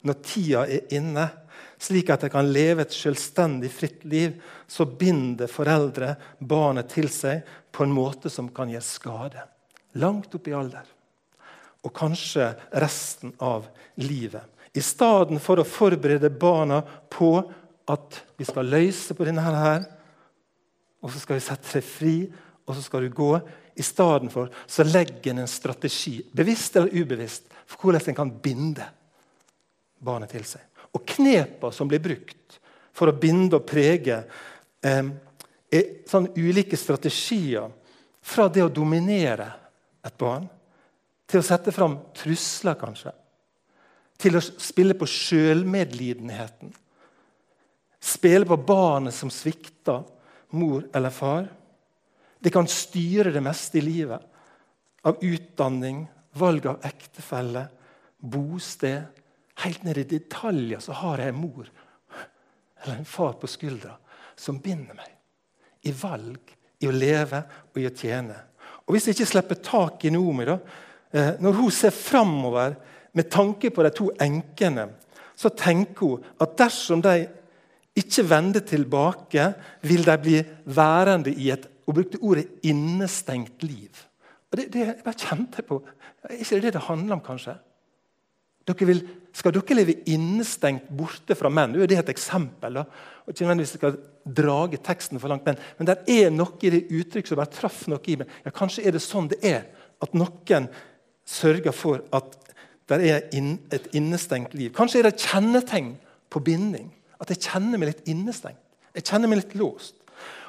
når 0.06 0.22
tida 0.26 0.66
er 0.66 0.90
inne 0.98 1.30
slik 1.86 2.10
at 2.14 2.26
de 2.26 2.32
kan 2.34 2.48
leve 2.50 2.86
et 2.86 2.96
selvstendig, 2.96 3.70
fritt 3.74 4.04
liv, 4.10 4.36
så 4.68 4.88
binder 4.88 5.52
foreldre 5.52 6.16
barnet 6.40 6.90
til 6.94 7.10
seg 7.14 7.46
på 7.76 7.86
en 7.86 7.94
måte 7.94 8.32
som 8.34 8.50
kan 8.54 8.72
gjøre 8.72 8.86
skade. 8.86 9.46
Langt 10.02 10.34
opp 10.36 10.50
i 10.50 10.56
alder. 10.56 10.88
Og 11.86 11.94
kanskje 11.96 12.50
resten 12.82 13.36
av 13.44 13.68
livet. 14.02 14.44
I 14.76 14.84
stedet 14.84 15.38
for 15.44 15.62
å 15.62 15.68
forberede 15.68 16.34
barna 16.34 16.82
på 17.12 17.38
at 17.88 18.18
vi 18.36 18.48
skal 18.48 18.68
løse 18.68 19.16
på 19.16 19.28
denne 19.28 19.44
her, 19.46 19.86
og 21.06 21.14
så 21.14 21.22
skal 21.22 21.38
vi 21.38 21.46
sette 21.46 21.78
deg 21.78 21.86
fri, 21.86 22.16
og 22.66 22.76
så 22.76 22.84
skal 22.84 23.06
du 23.06 23.14
gå. 23.14 23.32
I 23.78 23.86
stedet 23.86 24.32
for 24.34 24.50
så 24.66 24.84
legger 24.88 25.32
en 25.32 25.44
en 25.44 25.52
strategi, 25.52 26.18
bevisst 26.34 26.76
eller 26.76 26.96
ubevisst, 26.96 27.52
for 27.66 27.86
hvordan 27.86 28.10
en 28.10 28.18
kan 28.18 28.32
binde 28.42 28.88
barnet 30.02 30.34
til 30.34 30.46
seg. 30.48 30.64
Og 30.96 31.04
knepa 31.04 31.72
som 31.76 31.90
blir 31.92 32.04
brukt 32.04 32.60
for 32.96 33.12
å 33.12 33.18
binde 33.20 33.60
og 33.60 33.68
prege, 33.68 34.22
er 34.86 35.90
sånne 36.08 36.32
ulike 36.40 36.78
strategier. 36.80 37.68
Fra 38.26 38.48
det 38.50 38.64
å 38.64 38.72
dominere 38.72 39.50
et 40.06 40.16
barn 40.18 40.48
til 41.30 41.42
å 41.42 41.46
sette 41.46 41.74
fram 41.76 41.98
trusler, 42.16 42.78
kanskje. 42.80 43.12
Til 44.18 44.38
å 44.38 44.42
spille 44.42 44.96
på 44.98 45.08
sjølmedlidenheten. 45.10 46.72
Spille 48.00 48.48
på 48.48 48.58
barnet 48.62 49.16
som 49.18 49.32
svikter 49.34 50.06
mor 50.56 50.86
eller 50.96 51.14
far. 51.14 51.50
Det 52.40 52.54
kan 52.54 52.70
styre 52.70 53.34
det 53.34 53.44
meste 53.44 53.82
i 53.82 53.84
livet. 53.84 54.22
Av 55.06 55.20
utdanning, 55.22 56.06
valg 56.38 56.70
av 56.70 56.86
ektefelle, 56.86 57.66
bosted, 58.18 59.06
Helt 59.64 59.84
ned 59.84 59.98
i 59.98 60.08
detaljer 60.10 60.82
så 60.84 60.96
har 61.02 61.24
jeg 61.24 61.32
en 61.32 61.40
mor 61.40 61.70
eller 62.84 63.00
en 63.00 63.08
far 63.08 63.38
på 63.40 63.48
skuldra 63.50 63.96
som 64.36 64.60
binder 64.62 64.98
meg 64.98 65.12
i 65.88 65.94
valg, 65.96 66.52
i 66.82 66.90
å 66.90 66.94
leve 66.94 67.40
og 67.72 67.80
i 67.80 67.86
å 67.88 67.94
tjene. 67.94 68.36
Og 68.86 68.94
Hvis 68.94 69.08
jeg 69.08 69.18
ikke 69.18 69.32
slipper 69.32 69.62
tak 69.64 70.06
i 70.06 70.12
Noomi, 70.14 70.46
da, 70.46 70.58
eh, 71.14 71.32
når 71.40 71.54
hun 71.54 71.72
ser 71.72 71.94
framover 71.96 72.76
med 73.14 73.30
tanke 73.32 73.72
på 73.72 73.84
de 73.84 73.92
to 73.96 74.10
enkene, 74.22 74.90
så 75.36 75.50
tenker 75.50 76.06
hun 76.06 76.26
at 76.42 76.58
dersom 76.58 77.02
de 77.02 77.28
ikke 77.96 78.26
vender 78.28 78.60
tilbake, 78.60 79.54
vil 79.82 80.04
de 80.04 80.18
bli 80.18 80.44
værende 80.66 81.34
i 81.34 81.52
et 81.52 81.72
Hun 81.86 81.94
brukte 81.94 82.18
ordet 82.18 82.48
'innestengt 82.64 83.62
liv'. 83.62 84.08
Og 84.52 84.58
det, 84.58 84.74
det 84.74 84.80
jeg 84.80 85.04
bare 85.04 85.14
kjente 85.14 85.62
på. 85.62 85.84
Er 86.24 86.34
ikke 86.34 86.62
det 86.62 86.74
det 86.74 86.82
handler 86.82 87.14
om, 87.14 87.22
kanskje? 87.22 87.58
Dere 88.66 88.88
vil, 88.90 89.02
skal 89.36 89.54
dere 89.54 89.78
leve 89.78 90.00
innestengt 90.10 90.88
borte 90.98 91.38
fra 91.38 91.52
menn? 91.54 91.76
Det 91.76 91.94
er 91.94 92.02
et 92.02 92.16
eksempel. 92.16 92.80
da. 92.80 92.86
Og 93.26 93.34
ikke 93.34 93.46
nødvendigvis 93.46 93.76
skal 93.78 94.00
drage 94.26 94.82
teksten 94.82 95.22
for 95.22 95.30
langt, 95.30 95.46
Men, 95.46 95.58
men 95.78 95.88
det 95.88 95.98
er 96.10 96.32
noe 96.34 96.58
i 96.62 96.74
det 96.74 96.88
uttrykket 96.90 97.30
som 97.30 97.42
bare 97.42 97.54
traff 97.54 97.86
noe 97.88 98.02
i 98.08 98.18
meg. 98.18 98.32
Ja, 98.46 98.52
Kanskje 98.52 98.86
er 98.86 98.96
det 98.96 99.04
sånn 99.06 99.30
det 99.30 99.42
er, 99.46 99.68
at 100.02 100.18
noen 100.18 100.70
sørger 101.26 101.74
for 101.74 102.02
at 102.14 102.38
det 102.90 103.02
er 103.10 103.24
et 103.74 103.88
innestengt 103.98 104.54
liv. 104.54 104.74
Kanskje 104.74 105.00
er 105.00 105.08
det 105.08 105.16
et 105.16 105.26
kjennetegn 105.26 105.96
på 106.30 106.42
binding. 106.46 106.92
At 107.22 107.32
jeg 107.34 107.42
kjenner 107.48 107.82
meg 107.82 107.94
litt 107.94 108.10
innestengt. 108.12 108.62
Jeg 108.96 109.06
kjenner 109.08 109.30
meg 109.30 109.42
litt 109.42 109.56
låst. 109.58 109.98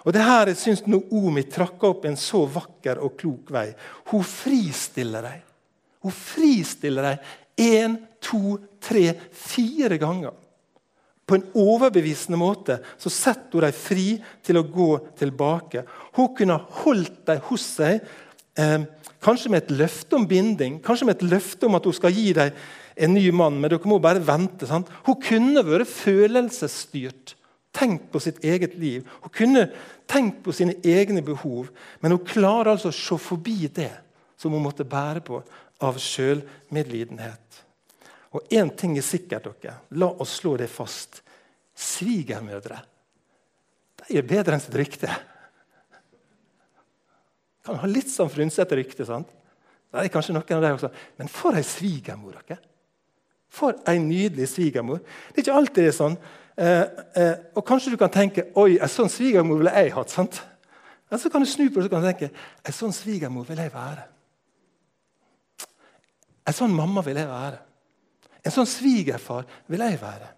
Og 0.07 0.15
det 0.15 0.23
her 0.23 0.53
jeg 0.53 0.61
syns 0.61 0.85
Noomi 0.87 1.43
trakk 1.51 1.83
opp 1.89 2.05
en 2.07 2.19
så 2.21 2.45
vakker 2.47 3.01
og 3.03 3.17
klok 3.19 3.51
vei. 3.55 3.71
Hun 4.13 4.23
fristiller 4.23 5.25
deg. 5.27 5.41
Hun 6.05 6.15
fristiller 6.15 7.11
deg 7.11 7.33
Én, 7.57 7.97
to, 8.21 8.59
tre, 8.83 9.15
fire 9.33 9.99
ganger. 9.99 10.35
På 11.27 11.35
en 11.35 11.47
overbevisende 11.59 12.39
måte 12.39 12.79
så 13.03 13.11
setter 13.11 13.59
hun 13.59 13.67
dem 13.67 13.75
fri 13.75 14.09
til 14.47 14.61
å 14.61 14.67
gå 14.71 14.91
tilbake. 15.19 15.83
Hun 16.15 16.31
kunne 16.39 16.61
holdt 16.83 17.25
dem 17.27 17.41
hos 17.49 17.65
seg, 17.81 18.05
eh, 18.55 18.85
kanskje 19.25 19.51
med 19.51 19.65
et 19.65 19.79
løfte 19.81 20.15
om 20.15 20.27
binding, 20.27 20.79
kanskje 20.81 21.07
med 21.09 21.17
et 21.17 21.31
løfte 21.33 21.67
om 21.67 21.75
at 21.75 21.85
hun 21.85 21.97
skal 21.97 22.15
gi 22.15 22.33
dem 22.33 22.53
en 22.97 23.15
ny 23.15 23.31
mann, 23.31 23.61
men 23.61 23.71
dere 23.71 23.91
må 23.91 23.99
bare 24.01 24.23
vente. 24.23 24.69
Sant? 24.69 24.89
Hun 25.05 25.19
kunne 25.21 25.65
vært 25.67 25.91
følelsesstyrt. 25.91 27.35
Tenkt 27.77 28.11
på 28.13 28.23
sitt 28.23 28.39
eget 28.45 28.79
liv. 28.79 29.05
Hun 29.21 29.33
kunne 29.35 29.67
tenkt 30.09 30.43
på 30.45 30.55
sine 30.55 30.79
egne 30.85 31.23
behov, 31.23 31.69
men 32.01 32.15
hun 32.15 32.25
klarer 32.25 32.73
altså 32.73 32.89
å 32.89 32.97
se 32.97 33.19
forbi 33.21 33.67
det 33.69 33.93
som 34.39 34.53
hun 34.53 34.63
måtte 34.65 34.87
bære 34.89 35.25
på 35.27 35.43
av 35.85 35.99
sjølmedlidenhet. 36.01 37.63
Og 38.37 38.53
én 38.53 38.71
ting 38.77 38.97
er 38.99 39.05
sikkert, 39.05 39.49
dere. 39.63 39.79
La 39.97 40.09
oss 40.23 40.39
slå 40.41 40.57
det 40.61 40.69
fast. 40.73 41.23
Svigermødre 41.77 42.83
de 44.07 44.21
er 44.21 44.27
bedre 44.29 44.55
enn 44.55 44.63
sitt 44.63 44.77
rykte. 44.79 45.11
Kan 47.67 47.81
ha 47.81 47.89
litt 47.91 48.07
sånn 48.13 48.31
frynsete 48.31 48.77
rykte. 48.79 49.07
sant? 49.09 49.27
Det 49.91 50.05
er 50.05 50.13
kanskje 50.13 50.37
noen 50.37 50.57
av 50.59 50.63
dem 50.63 50.77
også. 50.77 50.91
Men 51.19 51.31
for 51.33 51.57
ei 51.59 51.65
svigermor! 51.67 52.37
dere. 52.47 52.61
For 53.51 53.75
ei 53.89 53.99
nydelig 53.99 54.47
svigermor. 54.53 55.01
Det 55.33 55.41
er 55.41 55.47
ikke 55.47 55.59
alltid 55.59 55.83
det 55.83 55.91
er 55.91 55.97
sånn 55.97 56.19
Eh, 56.57 56.83
eh, 57.21 57.35
og 57.53 57.67
kanskje 57.69 57.91
du 57.93 57.99
kan 58.01 58.09
tenke 58.09 58.47
oi, 58.57 58.79
en 58.81 58.89
sånn 58.89 59.11
svigermor 59.13 59.59
ville 59.61 59.75
jeg 59.77 59.93
hatt. 59.93 60.09
sant? 60.09 60.39
Men 61.11 61.21
så 61.21 61.29
kan 61.31 61.43
du 61.45 61.49
snu 61.49 61.69
på 61.69 61.83
det 61.83 61.93
og 61.93 62.07
tenke 62.07 62.31
en 62.65 62.73
sånn 62.73 62.95
svigermor 62.97 63.45
vil 63.45 63.61
jeg 63.61 63.73
være. 63.75 64.07
En 66.47 66.55
sånn 66.55 66.75
mamma 66.75 67.03
vil 67.03 67.19
jeg 67.19 67.29
være. 67.31 67.59
En 68.47 68.55
sånn 68.55 68.69
svigerfar 68.71 69.47
vil 69.67 69.83
jeg 69.83 69.99
være. 70.01 70.29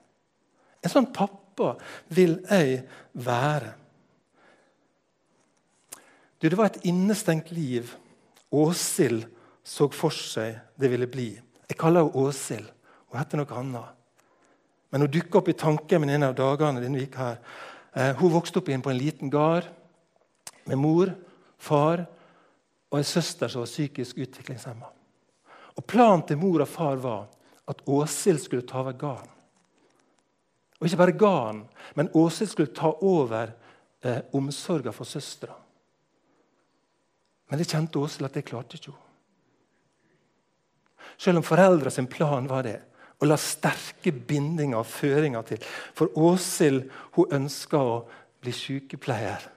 En 0.84 0.92
sånn 0.92 1.10
pappa 1.12 1.74
vil 2.14 2.38
jeg 2.48 2.82
være. 3.12 3.74
Du, 6.38 6.48
Det 6.48 6.56
var 6.56 6.70
et 6.70 6.84
innestengt 6.86 7.50
liv 7.50 7.96
Åshild 8.54 9.26
så 9.66 9.88
for 9.92 10.14
seg 10.14 10.56
det 10.80 10.88
ville 10.88 11.10
bli. 11.10 11.32
Jeg 11.68 11.76
kaller 11.76 12.06
henne 12.06 12.16
Åshild. 12.16 12.68
Hun 13.08 13.18
heter 13.20 13.40
noe 13.40 13.58
annet. 13.60 13.96
Men 14.88 15.04
hun 15.04 15.12
dukka 15.12 15.42
opp 15.42 15.50
i 15.52 15.56
tanken 15.58 16.00
min 16.00 16.14
en 16.16 16.30
av 16.30 16.36
dagene 16.36 16.80
denne 16.80 17.02
uka 17.04 17.18
her. 17.18 17.40
Eh, 17.92 18.14
hun 18.16 18.32
vokste 18.32 18.62
opp 18.62 18.70
inn 18.72 18.84
på 18.84 18.92
en 18.92 19.00
liten 19.00 19.32
gard 19.32 19.68
med 20.68 20.80
mor, 20.80 21.12
far 21.58 22.06
og 22.88 22.98
en 23.00 23.04
søster 23.04 23.52
som 23.52 23.64
var 23.64 23.68
psykisk 23.68 24.20
utviklingshemma. 24.24 24.88
Og 25.78 25.86
Planen 25.86 26.24
til 26.26 26.40
mor 26.40 26.64
og 26.64 26.70
far 26.70 26.98
var 27.02 27.26
at 27.68 27.82
Åshild 27.86 28.40
skulle 28.42 28.66
ta 28.66 28.80
over 28.82 28.96
gården. 28.98 29.34
Og 30.78 30.86
ikke 30.86 31.00
bare 31.00 31.18
gården, 31.18 31.64
men 31.94 32.10
Åshild 32.14 32.50
skulle 32.50 32.74
ta 32.74 32.90
over 33.02 33.52
eh, 34.02 34.20
omsorgen 34.34 34.94
for 34.94 35.06
søstera. 35.06 35.54
Men 37.50 37.58
det 37.58 37.68
kjente 37.70 37.98
Åshild 37.98 38.26
at 38.28 38.34
det 38.34 38.46
klarte 38.48 38.78
ikke 38.78 38.94
hun. 38.94 39.04
Selv 41.18 41.40
om 41.40 41.46
foreldra 41.46 41.90
sin 41.90 42.06
plan 42.06 42.46
var 42.50 42.66
det, 42.66 42.78
å 43.18 43.26
la 43.26 43.34
sterke 43.40 44.12
bindinger 44.12 44.78
og 44.78 44.86
føringer 44.86 45.46
til. 45.46 45.62
For 45.94 46.14
Åshild 46.14 46.84
hun 47.16 47.38
ønska 47.40 47.78
å 47.78 47.96
bli 48.42 48.54
sykepleier. 48.54 49.48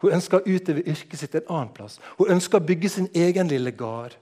Hun 0.00 0.16
ønska 0.16 0.40
å 0.40 0.48
utøve 0.48 0.84
yrket 0.84 1.20
sitt 1.20 1.36
en 1.36 1.48
annen 1.48 1.72
plass. 1.76 1.96
Hun 2.18 2.36
ønska 2.36 2.60
å 2.60 2.64
bygge 2.64 2.92
sin 2.92 3.08
egen 3.16 3.48
lille 3.48 3.72
gard 3.76 4.16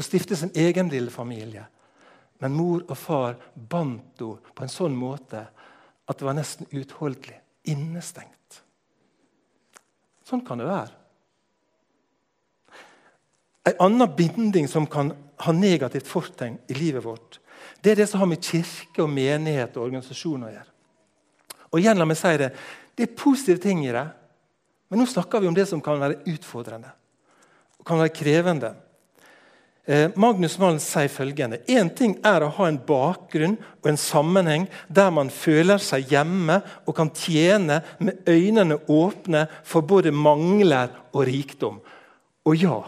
og 0.00 0.06
stifte 0.06 0.36
sin 0.36 0.52
egen 0.56 0.88
lille 0.88 1.12
familie. 1.12 1.66
Men 2.40 2.56
mor 2.56 2.86
og 2.86 2.96
far 2.96 3.36
bandt 3.54 4.22
henne 4.22 4.54
på 4.56 4.64
en 4.64 4.72
sånn 4.72 4.96
måte 4.96 5.44
at 6.08 6.18
det 6.18 6.26
var 6.26 6.36
nesten 6.38 6.68
uutholdelig. 6.72 7.36
Innestengt. 7.68 8.62
Sånn 10.24 10.40
kan 10.46 10.58
det 10.58 10.68
være. 10.70 10.96
En 13.68 13.82
annen 13.84 14.14
binding 14.16 14.68
som 14.72 14.88
kan 14.88 15.12
ha 15.44 15.52
negativt 15.52 16.08
fortegn 16.08 16.56
i 16.72 16.76
livet 16.78 17.04
vårt, 17.04 17.38
det 17.84 17.92
er 17.92 18.00
det 18.00 18.06
som 18.08 18.22
har 18.22 18.28
med 18.30 18.40
kirke, 18.44 19.02
og 19.04 19.12
menighet 19.12 19.76
og 19.76 19.84
organisasjon 19.84 20.48
å 20.48 20.52
gjøre. 20.52 20.70
Og 21.70 21.78
igjen, 21.78 22.00
la 22.00 22.08
meg 22.08 22.18
si 22.18 22.32
Det 22.40 22.50
det 22.96 23.06
er 23.06 23.16
positive 23.16 23.60
ting 23.62 23.84
i 23.86 23.92
det, 23.94 24.06
men 24.90 25.00
nå 25.00 25.06
snakker 25.06 25.40
vi 25.40 25.48
om 25.48 25.54
det 25.54 25.64
som 25.68 25.80
kan 25.80 26.00
være 26.00 26.18
utfordrende 26.28 26.90
og 27.80 27.86
kan 27.86 28.00
være 28.02 28.12
krevende. 28.12 28.74
Eh, 29.88 30.10
Magnus 30.14 30.58
Malm 30.60 30.76
sier 30.78 31.08
følgende 31.08 31.62
Én 31.72 31.88
ting 31.96 32.12
er 32.26 32.44
å 32.44 32.50
ha 32.58 32.66
en 32.68 32.78
bakgrunn 32.86 33.56
og 33.80 33.88
en 33.88 33.98
sammenheng 33.98 34.66
der 34.92 35.08
man 35.14 35.32
føler 35.32 35.80
seg 35.80 36.12
hjemme 36.12 36.58
og 36.84 36.94
kan 36.98 37.08
tjene 37.16 37.80
med 37.98 38.28
øynene 38.28 38.76
åpne 38.92 39.46
for 39.64 39.86
både 39.88 40.12
mangler 40.12 40.92
og 41.14 41.24
rikdom. 41.26 41.80
Og 42.44 42.60
ja, 42.60 42.78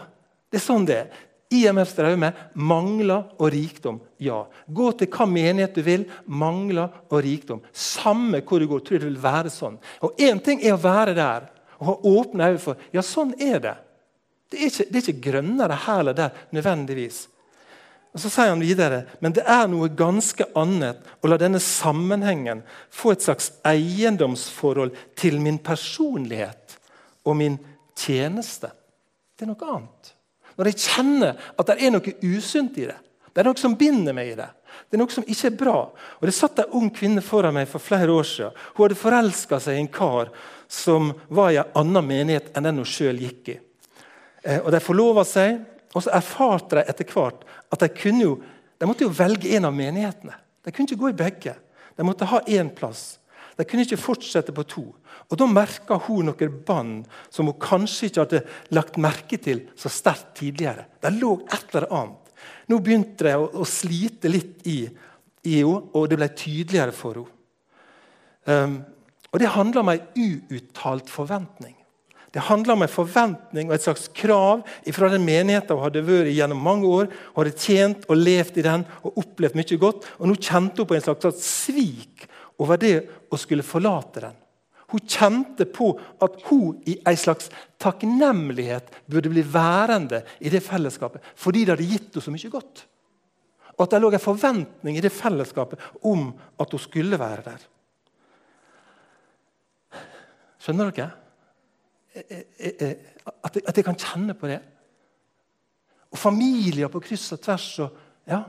det 0.51 0.61
er 0.61 0.67
sånn 0.67 0.85
det 0.85 0.99
er. 1.01 1.21
IMF 1.53 1.91
Straume 1.91 2.31
mangler 2.53 3.27
og 3.37 3.51
rikdom. 3.53 3.99
Ja. 4.21 4.43
Gå 4.65 4.91
til 4.97 5.09
hva 5.13 5.27
menighet 5.29 5.75
du 5.77 5.83
vil. 5.85 6.05
Mangler 6.25 6.93
og 7.09 7.19
rikdom. 7.25 7.61
Samme 7.73 8.41
hvor 8.41 8.61
du 8.61 8.69
går, 8.69 8.81
tror 8.81 8.97
jeg 8.97 9.03
det 9.03 9.11
vil 9.11 9.21
være 9.21 9.53
sånn. 9.53 9.77
Og 10.05 10.17
Én 10.21 10.41
ting 10.45 10.63
er 10.63 10.77
å 10.77 10.81
være 10.81 11.17
der 11.17 11.49
og 11.79 11.89
ha 11.89 11.95
åpne 12.13 12.53
øyne 12.53 12.61
for 12.61 12.89
Ja, 12.93 13.03
sånn 13.05 13.33
er 13.41 13.59
det. 13.61 13.75
Det 14.53 14.59
er, 14.59 14.69
ikke, 14.69 14.85
det 14.85 14.99
er 14.99 15.07
ikke 15.07 15.31
grønnere 15.31 15.77
her 15.87 15.99
eller 16.03 16.17
der 16.17 16.41
nødvendigvis. 16.53 17.23
Og 18.13 18.21
Så 18.21 18.29
sier 18.29 18.51
han 18.51 18.61
videre 18.61 18.99
men 19.25 19.33
det 19.33 19.41
er 19.49 19.65
noe 19.71 19.89
ganske 19.89 20.45
annet 20.59 21.01
å 21.23 21.31
la 21.31 21.39
denne 21.41 21.61
sammenhengen 21.63 22.61
få 22.93 23.15
et 23.15 23.25
slags 23.25 23.49
eiendomsforhold 23.65 24.93
til 25.17 25.39
min 25.41 25.57
personlighet 25.57 26.77
og 27.25 27.39
min 27.39 27.57
tjeneste. 27.97 28.69
Det 29.33 29.47
er 29.47 29.53
noe 29.55 29.71
annet. 29.73 30.13
Når 30.53 30.69
jeg 30.69 30.83
kjenner 30.85 31.41
at 31.57 31.71
det 31.71 31.79
er 31.81 31.95
noe 31.95 32.15
usunt 32.21 32.77
i 32.77 32.85
det. 32.91 32.99
Det 33.33 33.41
er 33.41 33.49
noe 33.49 33.57
som 33.57 33.73
binder 33.79 34.13
meg 34.13 34.35
i 34.35 34.37
det. 34.37 34.51
Det 34.85 34.97
er 34.97 35.01
noe 35.01 35.13
som 35.13 35.25
ikke 35.25 35.49
er 35.49 35.57
bra. 35.57 35.77
Og 36.21 36.29
Det 36.29 36.35
satt 36.37 36.61
en 36.61 36.75
ung 36.77 36.91
kvinne 36.93 37.21
foran 37.25 37.55
meg 37.57 37.65
for 37.71 37.81
flere 37.81 38.13
år 38.13 38.27
siden. 38.29 38.57
Hun 38.75 38.85
hadde 38.85 39.01
forelska 39.01 39.57
seg 39.63 39.79
i 39.79 39.81
en 39.81 39.89
kar 39.89 40.29
som 40.69 41.15
var 41.33 41.49
i 41.49 41.61
en 41.61 41.77
annen 41.81 42.05
menighet 42.05 42.53
enn 42.53 42.69
den 42.69 42.81
hun 42.83 42.89
sjøl 42.89 43.17
gikk 43.21 43.55
i. 43.55 43.57
Eh, 44.43 44.59
og 44.59 44.71
De 44.75 44.81
forlova 44.83 45.25
seg, 45.27 45.61
og 45.93 46.03
så 46.03 46.13
erfarte 46.15 46.79
de 46.79 46.87
etter 46.89 47.09
hvert 47.09 47.43
at 47.73 47.83
de, 47.83 47.89
kunne 47.93 48.25
jo, 48.25 48.37
de 48.79 48.87
måtte 48.89 49.05
jo 49.05 49.13
velge 49.13 49.51
en 49.57 49.69
av 49.69 49.75
menighetene. 49.75 50.35
De 50.63 50.71
kunne 50.71 50.89
ikke 50.89 51.01
gå 51.03 51.11
i 51.11 51.19
begge. 51.23 51.55
De 51.97 52.05
måtte 52.05 52.27
ha 52.29 52.41
én 52.49 52.71
plass. 52.73 53.19
De 53.57 53.65
kunne 53.67 53.85
ikke 53.85 54.01
fortsette 54.01 54.53
på 54.55 54.65
to. 54.69 54.83
Og 55.29 55.37
Da 55.37 55.45
merka 55.49 55.99
hun 56.07 56.29
noen 56.29 56.57
bånd 56.65 57.05
som 57.33 57.49
hun 57.49 57.59
kanskje 57.61 58.09
ikke 58.09 58.25
hadde 58.25 58.41
lagt 58.75 58.99
merke 59.01 59.37
til 59.41 59.63
så 59.79 59.91
sterkt 59.91 60.33
tidligere. 60.39 60.87
Det 61.01 61.13
lå 61.15 61.35
et 61.45 61.73
eller 61.73 61.87
annet. 61.93 62.33
Nå 62.69 62.79
begynte 62.79 63.27
det 63.27 63.35
å, 63.37 63.47
å 63.61 63.67
slite 63.67 64.31
litt 64.31 64.65
i, 64.69 64.81
i 65.45 65.59
henne, 65.59 65.91
og 65.93 66.09
det 66.09 66.19
ble 66.19 66.29
tydeligere 66.33 66.95
for 66.95 67.21
henne. 67.21 67.39
Um, 68.43 68.81
og 69.31 69.39
Det 69.39 69.49
handler 69.49 69.81
om 69.81 69.89
en 69.89 70.01
uuttalt 70.19 71.09
forventning. 71.09 71.77
Det 72.33 72.41
handler 72.47 72.73
om 72.73 72.81
en 72.81 72.89
forventning 72.89 73.69
og 73.69 73.75
et 73.75 73.83
slags 73.85 74.07
krav 74.17 74.63
fra 74.95 75.09
den 75.13 75.21
menigheten 75.25 75.77
hun 75.77 75.85
hadde 75.85 76.01
vært 76.07 76.31
i 76.31 76.37
gjennom 76.39 76.63
mange 76.65 76.89
år. 76.89 77.11
Hun 77.35 77.43
hadde 77.43 77.59
tjent 77.61 78.07
og 78.09 78.17
levd 78.17 78.57
i 78.57 78.65
den 78.65 78.85
og 79.05 79.19
opplevd 79.21 79.59
mye 79.59 79.77
godt. 79.81 80.07
Og 80.17 80.29
nå 80.31 80.37
kjente 80.39 80.81
hun 80.81 80.89
på 80.89 80.97
en 80.97 81.05
slags 81.05 81.43
svik 81.45 82.25
over 82.57 82.81
det 82.81 82.95
å 83.29 83.37
skulle 83.37 83.65
forlate 83.65 84.25
den. 84.25 84.39
Hun 84.93 85.05
kjente 85.09 85.69
på 85.69 85.91
at 86.21 86.41
hun 86.49 86.81
i 86.89 86.97
en 87.05 87.17
slags 87.17 87.53
takknemlighet 87.81 88.89
burde 89.09 89.29
bli 89.33 89.45
værende 89.45 90.23
i 90.41 90.51
det 90.53 90.61
fellesskapet 90.65 91.23
fordi 91.37 91.63
det 91.63 91.75
hadde 91.75 91.89
gitt 91.89 92.11
henne 92.11 92.25
så 92.25 92.33
mye 92.33 92.53
godt. 92.53 92.85
Og 93.73 93.85
at 93.85 93.93
det 93.93 94.03
lå 94.03 94.13
en 94.13 94.21
forventning 94.21 94.97
i 94.97 95.05
det 95.05 95.13
fellesskapet 95.13 95.81
om 96.05 96.31
at 96.61 96.73
hun 96.73 96.81
skulle 96.81 97.17
være 97.21 97.45
der. 97.45 97.65
Skjønner 100.61 100.93
dere? 100.93 101.13
At 102.13 103.55
jeg, 103.55 103.63
at 103.67 103.77
jeg 103.77 103.85
kan 103.85 103.97
kjenne 103.97 104.35
på 104.37 104.49
det. 104.51 104.59
Og 106.13 106.19
familier 106.19 106.91
på 106.93 107.01
kryss 107.01 107.31
og 107.33 107.41
tvers. 107.41 107.67
Og, 107.85 107.97
ja. 108.29 108.43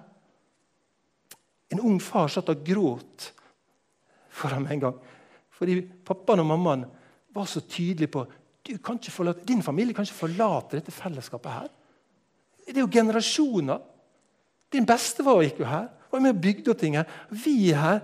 En 1.72 1.80
ung 1.80 2.00
far 2.02 2.28
satt 2.32 2.52
og 2.52 2.64
gråt 2.66 3.30
foran 4.34 4.66
meg 4.66 4.76
en 4.76 4.86
gang. 4.88 4.98
Fordi 5.54 5.78
pappaen 6.04 6.42
og 6.42 6.50
mammaen 6.50 6.84
var 7.34 7.48
så 7.50 7.62
tydelige 7.62 8.12
på 8.14 8.24
at 8.24 9.10
forlate, 9.12 9.44
din 9.44 9.62
familie 9.62 9.94
kan 9.94 10.06
ikke 10.06 10.22
forlate 10.24 10.78
dette 10.78 10.92
fellesskapet. 10.92 11.50
her. 11.52 11.68
Det 12.66 12.76
er 12.76 12.80
jo 12.80 12.92
generasjoner. 12.92 13.78
Din 14.72 14.86
bestefar 14.86 15.42
gikk 15.42 15.60
jo 15.60 15.64
her. 15.64 15.88
var 16.10 16.20
med 16.20 16.36
og 16.36 16.40
bygde 16.40 16.70
opp 16.70 16.78
ting 16.78 16.96
her. 16.96 17.04
Vi 17.30 17.70
er 17.70 17.76
her. 17.76 18.00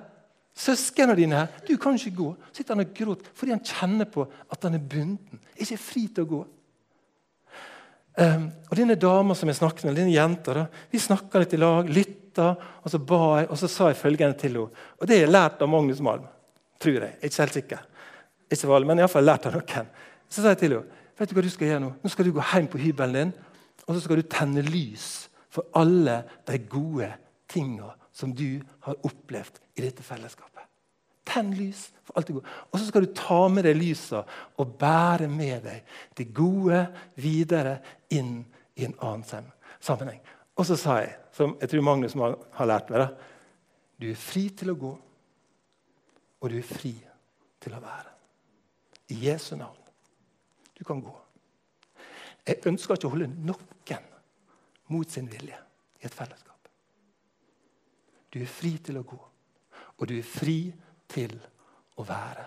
Søsknene 0.60 1.16
dine 1.16 1.42
her. 1.42 1.60
Du 1.66 1.76
kan 1.80 1.96
ikke 1.96 2.16
gå. 2.16 2.30
sitter 2.52 2.74
han 2.74 2.84
og 2.84 2.94
gråter 2.96 3.30
fordi 3.34 3.54
han 3.54 3.64
kjenner 3.64 4.08
på 4.10 4.26
at 4.26 4.66
han 4.66 4.76
er 4.76 4.88
bunden. 4.92 5.40
Ikke 5.56 5.78
fri 5.80 6.06
til 6.08 6.26
å 6.26 6.30
gå. 6.30 6.40
Um, 8.20 8.48
og 8.68 8.76
Denne 8.76 8.98
dama 9.00 9.34
som 9.38 9.48
jeg 9.48 9.56
snakket 9.56 9.86
med, 9.86 9.96
denne 9.96 10.12
jenta, 10.12 10.54
da, 10.54 10.66
vi 10.90 11.00
snakka 11.00 11.40
litt 11.40 11.54
i 11.56 11.60
lag, 11.60 11.88
lytta, 11.88 12.50
og 12.82 12.92
så 12.92 13.00
ba 13.00 13.20
jeg, 13.40 13.48
og 13.48 13.60
så 13.60 13.70
sa 13.70 13.88
jeg 13.88 14.00
følgende 14.00 14.36
til 14.36 14.58
henne. 14.58 14.88
Og 14.98 15.08
det 15.08 15.16
har 15.16 15.24
jeg 15.24 15.32
lært 15.32 15.62
av 15.62 15.70
Magnus 15.72 16.02
Malm. 16.04 16.26
Tror 16.80 17.06
jeg. 17.06 17.16
Ikke 17.22 17.44
helt 17.44 17.56
sikker. 17.56 17.86
Ikke 18.50 18.68
valg, 18.68 18.88
men 18.88 19.00
iallfall 19.00 19.24
lært 19.24 19.46
av 19.48 19.56
noen. 19.56 19.88
Så 20.28 20.42
sa 20.42 20.52
jeg 20.52 20.64
til 20.64 20.76
henne 20.78 20.98
vet 21.20 21.28
du 21.28 21.34
hva 21.36 21.42
du 21.44 21.50
skal 21.52 21.68
gjøre 21.68 21.80
nå? 21.84 21.88
Nå 22.00 22.08
skal 22.08 22.24
du 22.24 22.30
gå 22.32 22.44
hjem 22.48 22.68
på 22.72 22.78
hybelen 22.80 23.16
din 23.18 23.32
og 23.90 23.96
så 23.96 24.04
skal 24.04 24.20
du 24.20 24.28
tenne 24.30 24.62
lys 24.62 25.06
for 25.50 25.66
alle 25.74 26.20
de 26.46 26.60
gode 26.70 27.08
tinga 27.50 27.90
som 28.14 28.30
du 28.36 28.60
har 28.86 28.98
opplevd 29.06 29.58
i 29.74 29.82
dette 29.82 30.04
fellesskapet. 30.06 30.49
Tenn 31.30 31.52
lys 31.54 31.86
for 32.06 32.18
alt 32.18 32.26
det 32.28 32.36
gode. 32.36 32.52
Og 32.70 32.80
så 32.80 32.88
skal 32.88 33.06
du 33.06 33.12
ta 33.14 33.40
med 33.52 33.66
deg 33.68 33.78
lysa 33.78 34.24
og 34.58 34.74
bære 34.80 35.28
med 35.30 35.66
deg 35.68 35.96
det 36.18 36.30
gode 36.34 36.82
videre 37.20 37.78
inn 38.16 38.40
i 38.74 38.86
en 38.88 38.96
annen 38.98 39.50
sammenheng. 39.78 40.20
Og 40.58 40.66
så 40.66 40.76
sa 40.76 40.98
jeg, 41.04 41.14
som 41.36 41.54
jeg 41.60 41.70
tror 41.70 41.86
Magnus 41.86 42.16
har 42.18 42.68
lært 42.68 42.90
meg, 42.90 43.06
da, 43.06 43.30
du 44.00 44.10
er 44.10 44.18
fri 44.18 44.48
til 44.56 44.72
å 44.72 44.78
gå 44.80 44.90
og 46.40 46.48
du 46.48 46.56
er 46.56 46.66
fri 46.66 46.94
til 47.60 47.74
å 47.76 47.82
være. 47.82 48.12
I 49.12 49.18
Jesu 49.26 49.54
navn. 49.60 49.76
Du 50.76 50.84
kan 50.88 51.02
gå. 51.04 51.12
Jeg 52.46 52.62
ønsker 52.70 52.96
ikke 52.96 53.10
å 53.10 53.14
holde 53.14 53.28
noen 53.28 54.06
mot 54.90 55.10
sin 55.10 55.28
vilje 55.30 55.54
i 56.00 56.06
et 56.08 56.14
fellesskap. 56.14 56.70
Du 58.32 58.40
er 58.40 58.48
fri 58.50 58.72
til 58.82 58.98
å 58.98 59.04
gå, 59.06 59.18
og 59.98 60.08
du 60.08 60.16
er 60.16 60.26
fri 60.26 60.70
til 60.70 60.89
å 62.00 62.06
være. 62.06 62.46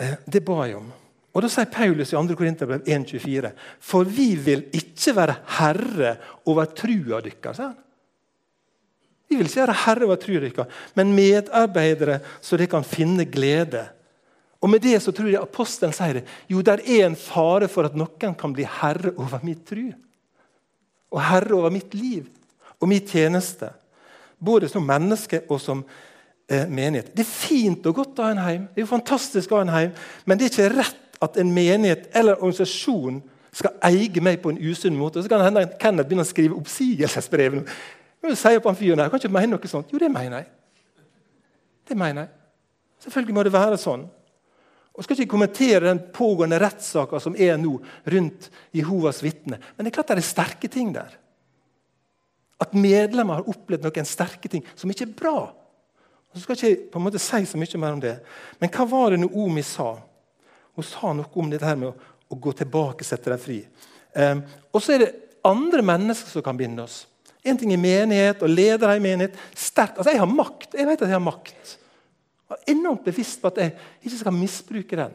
Eh, 0.00 0.20
det 0.26 0.42
ba 0.44 0.64
jeg 0.66 0.78
om. 0.78 0.92
Og 1.34 1.42
Da 1.42 1.50
sier 1.50 1.70
Paulus 1.70 2.12
i 2.12 2.16
2. 2.16 2.36
Korinterbrev 2.38 2.86
1,24.: 2.86 3.50
For 3.80 4.06
vi 4.06 4.34
vil 4.38 4.68
ikke 4.72 5.16
være 5.16 5.34
herre 5.58 6.16
over 6.46 6.70
trua 6.70 7.20
deres. 7.24 7.60
Vi 9.28 9.36
vil 9.36 9.48
ikke 9.48 9.64
være 9.64 9.80
herre 9.84 10.06
over 10.06 10.20
trua 10.22 10.40
deres, 10.44 10.78
men 10.94 11.14
medarbeidere 11.14 12.20
så 12.40 12.56
de 12.56 12.66
kan 12.70 12.86
finne 12.86 13.26
glede. 13.26 13.88
Og 14.62 14.70
Med 14.70 14.80
det 14.80 15.02
så 15.02 15.12
tror 15.12 15.28
jeg 15.28 15.42
apostelen 15.42 15.92
sier 15.92 16.20
det. 16.20 16.24
Jo, 16.48 16.62
det 16.62 16.80
er 16.86 17.04
en 17.04 17.16
fare 17.16 17.68
for 17.68 17.84
at 17.84 17.96
noen 17.98 18.34
kan 18.38 18.52
bli 18.54 18.64
herre 18.64 19.12
over 19.18 19.42
mitt 19.44 19.66
tru. 19.66 19.90
Og 21.12 21.20
herre 21.20 21.52
over 21.54 21.70
mitt 21.70 21.92
liv 21.94 22.30
og 22.80 22.88
min 22.88 23.04
tjeneste. 23.04 23.68
Både 24.44 24.68
som 24.70 24.84
menneske 24.86 25.42
og 25.48 25.60
som 25.62 25.84
eh, 26.48 26.66
menighet. 26.68 27.12
Det 27.16 27.24
er 27.24 27.30
fint 27.30 27.86
og 27.88 28.00
godt 28.00 28.20
å 28.20 28.26
ha 28.26 28.34
en 28.34 28.42
heim. 28.44 28.66
Det 28.72 28.82
er 28.82 28.86
jo 28.86 28.92
fantastisk 28.92 29.52
å 29.52 29.60
ha 29.60 29.66
en 29.66 29.74
heim, 29.74 29.94
Men 30.24 30.38
det 30.38 30.48
er 30.48 30.52
ikke 30.52 30.76
rett 30.76 31.22
at 31.24 31.38
en 31.40 31.52
menighet 31.54 32.10
eller 32.12 32.36
en 32.36 32.48
organisasjon 32.48 33.22
skal 33.54 33.76
eie 33.86 34.22
meg 34.22 34.40
på 34.42 34.50
en 34.50 34.58
usunn 34.58 34.96
måte. 34.98 35.22
Så 35.22 35.30
kan 35.30 35.40
det 35.40 35.50
hende 35.50 35.66
Kenneth 35.80 36.08
begynner 36.08 36.26
å 36.26 36.30
skrive 36.30 36.58
oppsigelsesbrev. 36.58 37.60
Jeg 38.24 38.40
sier 38.40 38.60
på 38.60 38.70
han 38.70 38.78
fyren 38.78 39.00
der, 39.00 39.12
kan 39.12 39.20
ikke 39.20 39.32
mene 39.32 39.54
noe 39.54 39.70
sånt. 39.70 39.92
Jo, 39.92 40.00
det 40.00 40.10
mener 40.12 40.42
jeg. 40.42 40.50
Det 41.88 41.96
mener 41.98 42.24
jeg. 42.24 42.32
Selvfølgelig 43.04 43.36
må 43.36 43.44
det 43.44 43.52
være 43.54 43.78
sånn. 43.80 44.06
Og 44.94 45.04
skal 45.04 45.18
ikke 45.18 45.32
kommentere 45.34 45.88
den 45.88 46.00
pågående 46.14 46.58
rettssaka 46.62 47.18
som 47.20 47.34
er 47.36 47.56
nå 47.60 47.76
rundt 48.14 48.48
Jehovas 48.74 49.20
vitner. 49.24 49.60
Men 49.74 49.84
det 49.84 49.90
er 49.90 49.96
klart 49.98 50.12
det 50.12 50.22
er 50.22 50.26
sterke 50.26 50.70
ting 50.70 50.92
der. 50.94 51.16
At 52.64 52.74
medlemmer 52.76 53.40
har 53.40 53.52
opplevd 53.52 53.84
noen 53.84 54.08
sterke 54.08 54.50
ting 54.50 54.64
som 54.74 54.90
ikke 54.90 55.06
er 55.06 55.14
bra. 55.20 55.36
Så 56.34 56.42
skal 56.42 56.58
jeg 56.58 56.74
ikke 56.74 56.90
på 56.90 56.98
en 56.98 57.06
måte 57.06 57.22
si 57.22 57.44
så 57.46 57.60
mye 57.60 57.80
mer 57.80 57.94
om 57.94 58.02
det. 58.02 58.16
Men 58.58 58.72
hva 58.74 58.86
var 58.90 59.14
det 59.14 59.20
Noomi 59.22 59.62
sa? 59.62 59.92
Hun 60.74 60.86
sa 60.86 61.12
noe 61.14 61.30
om 61.38 61.50
dette 61.52 61.68
her 61.68 61.78
med 61.78 61.92
å, 61.92 62.14
å 62.26 62.38
gå 62.42 62.54
tilbake, 62.58 63.04
og 63.04 63.06
sette 63.06 63.30
deg 63.30 63.42
fri. 63.42 63.60
Um, 64.14 64.40
og 64.74 64.82
så 64.82 64.96
er 64.96 65.04
det 65.04 65.12
andre 65.46 65.84
mennesker 65.86 66.32
som 66.32 66.42
kan 66.42 66.58
binde 66.58 66.82
oss. 66.82 67.04
En 67.44 67.58
ting 67.60 67.70
er 67.74 67.80
menighet 67.80 68.42
og 68.42 68.50
ledere 68.50 68.96
i 68.96 69.02
menighet. 69.04 69.36
Sterkt. 69.54 70.00
Altså, 70.00 70.10
Jeg 70.10 70.22
har 70.22 70.30
makt. 70.30 70.74
Jeg 70.74 70.88
vet 70.88 71.02
at 71.04 71.10
jeg 71.12 71.18
har 71.18 71.22
makt. 71.22 71.76
Jeg 72.48 72.56
er 72.56 72.72
enormt 72.74 73.04
bevisst 73.06 73.42
på 73.42 73.52
at 73.52 73.60
jeg 73.60 73.74
ikke 74.02 74.20
skal 74.22 74.36
misbruke 74.36 74.98
den. 74.98 75.14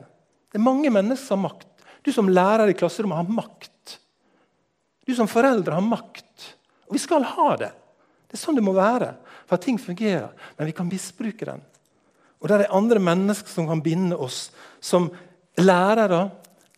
Det 0.49 0.59
er 0.59 0.65
mange 0.65 0.91
mennesker 0.93 1.25
som 1.25 1.41
har 1.41 1.49
makt. 1.49 1.67
Du 2.05 2.11
som 2.15 2.29
lærer 2.31 2.71
i 2.71 2.77
klasserommet 2.77 3.19
har 3.19 3.35
makt. 3.41 3.97
Du 5.03 5.11
som 5.17 5.27
foreldre 5.27 5.75
har 5.75 5.83
makt. 5.83 6.53
Og 6.89 6.97
vi 6.97 7.01
skal 7.01 7.27
ha 7.35 7.49
det. 7.61 7.71
Det 8.29 8.37
er 8.37 8.41
sånn 8.41 8.57
det 8.57 8.65
må 8.65 8.75
være 8.77 9.13
for 9.45 9.57
at 9.57 9.65
ting 9.65 9.79
fungerer. 9.81 10.33
Men 10.57 10.69
vi 10.69 10.75
kan 10.77 10.89
misbruke 10.89 11.47
den. 11.47 11.61
Og 12.39 12.49
der 12.51 12.63
er 12.63 12.75
andre 12.75 13.01
mennesker 13.03 13.51
som 13.51 13.67
kan 13.67 13.81
binde 13.83 14.17
oss, 14.17 14.47
som 14.81 15.09
lærere, 15.59 16.29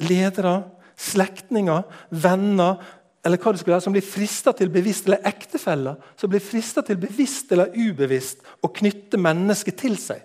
ledere, 0.02 0.56
slektninger, 0.98 1.84
venner 2.10 2.82
eller 3.22 3.38
hva 3.38 3.54
det 3.54 3.62
skulle 3.62 3.76
være, 3.76 3.86
som 3.86 3.94
blir 3.94 4.06
frista 4.06 4.54
til 4.58 4.72
bevisst, 4.74 5.06
eller 5.06 5.28
ektefeller 5.30 6.14
som 6.18 6.32
blir 6.32 6.42
frista 6.42 6.82
til 6.86 6.98
bevisst 7.02 7.52
eller 7.54 7.76
ubevisst 7.76 8.42
å 8.66 8.72
knytte 8.74 9.20
mennesket 9.22 9.78
til 9.78 9.98
seg. 10.02 10.24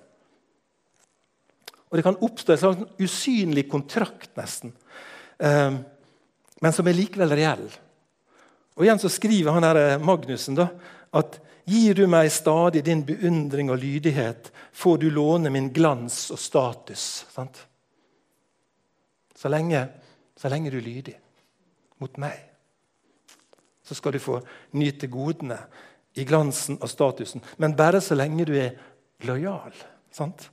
Og 1.90 1.98
Det 1.98 2.04
kan 2.06 2.22
oppstå 2.24 2.54
en 2.54 2.62
slags 2.62 3.02
usynlig 3.04 3.66
kontrakt, 3.70 4.32
nesten, 4.36 4.72
eh, 5.38 5.76
men 6.60 6.72
som 6.72 6.88
er 6.88 6.96
likevel 6.96 7.36
reell. 7.36 7.68
Og 8.76 8.84
Igjen 8.84 9.00
så 9.00 9.10
skriver 9.12 9.56
han 9.56 9.64
her, 9.64 9.76
eh, 9.76 9.98
Magnussen 10.02 10.58
da, 10.58 10.68
at 11.16 11.40
Gir 11.66 11.96
du 11.98 12.04
meg 12.06 12.28
stadig 12.30 12.84
din 12.86 13.02
beundring 13.02 13.72
og 13.74 13.80
lydighet, 13.82 14.52
får 14.72 15.00
du 15.02 15.08
låne 15.10 15.50
min 15.50 15.72
glans 15.74 16.28
og 16.30 16.38
status. 16.38 17.26
Sant? 17.34 17.58
Så 19.34 19.50
lenge, 19.50 19.80
så 20.38 20.48
lenge 20.52 20.70
du 20.70 20.78
er 20.78 20.86
lydig 20.86 21.16
mot 21.98 22.20
meg, 22.22 22.38
så 23.82 23.98
skal 23.98 24.14
du 24.14 24.22
få 24.22 24.38
nyte 24.78 25.10
godene 25.10 25.58
i 26.14 26.24
glansen 26.24 26.78
og 26.78 26.90
statusen. 26.90 27.42
Men 27.58 27.74
bare 27.76 28.00
så 28.00 28.14
lenge 28.14 28.46
du 28.46 28.54
er 28.54 28.76
lojal. 29.26 29.74
Sant? 30.14 30.46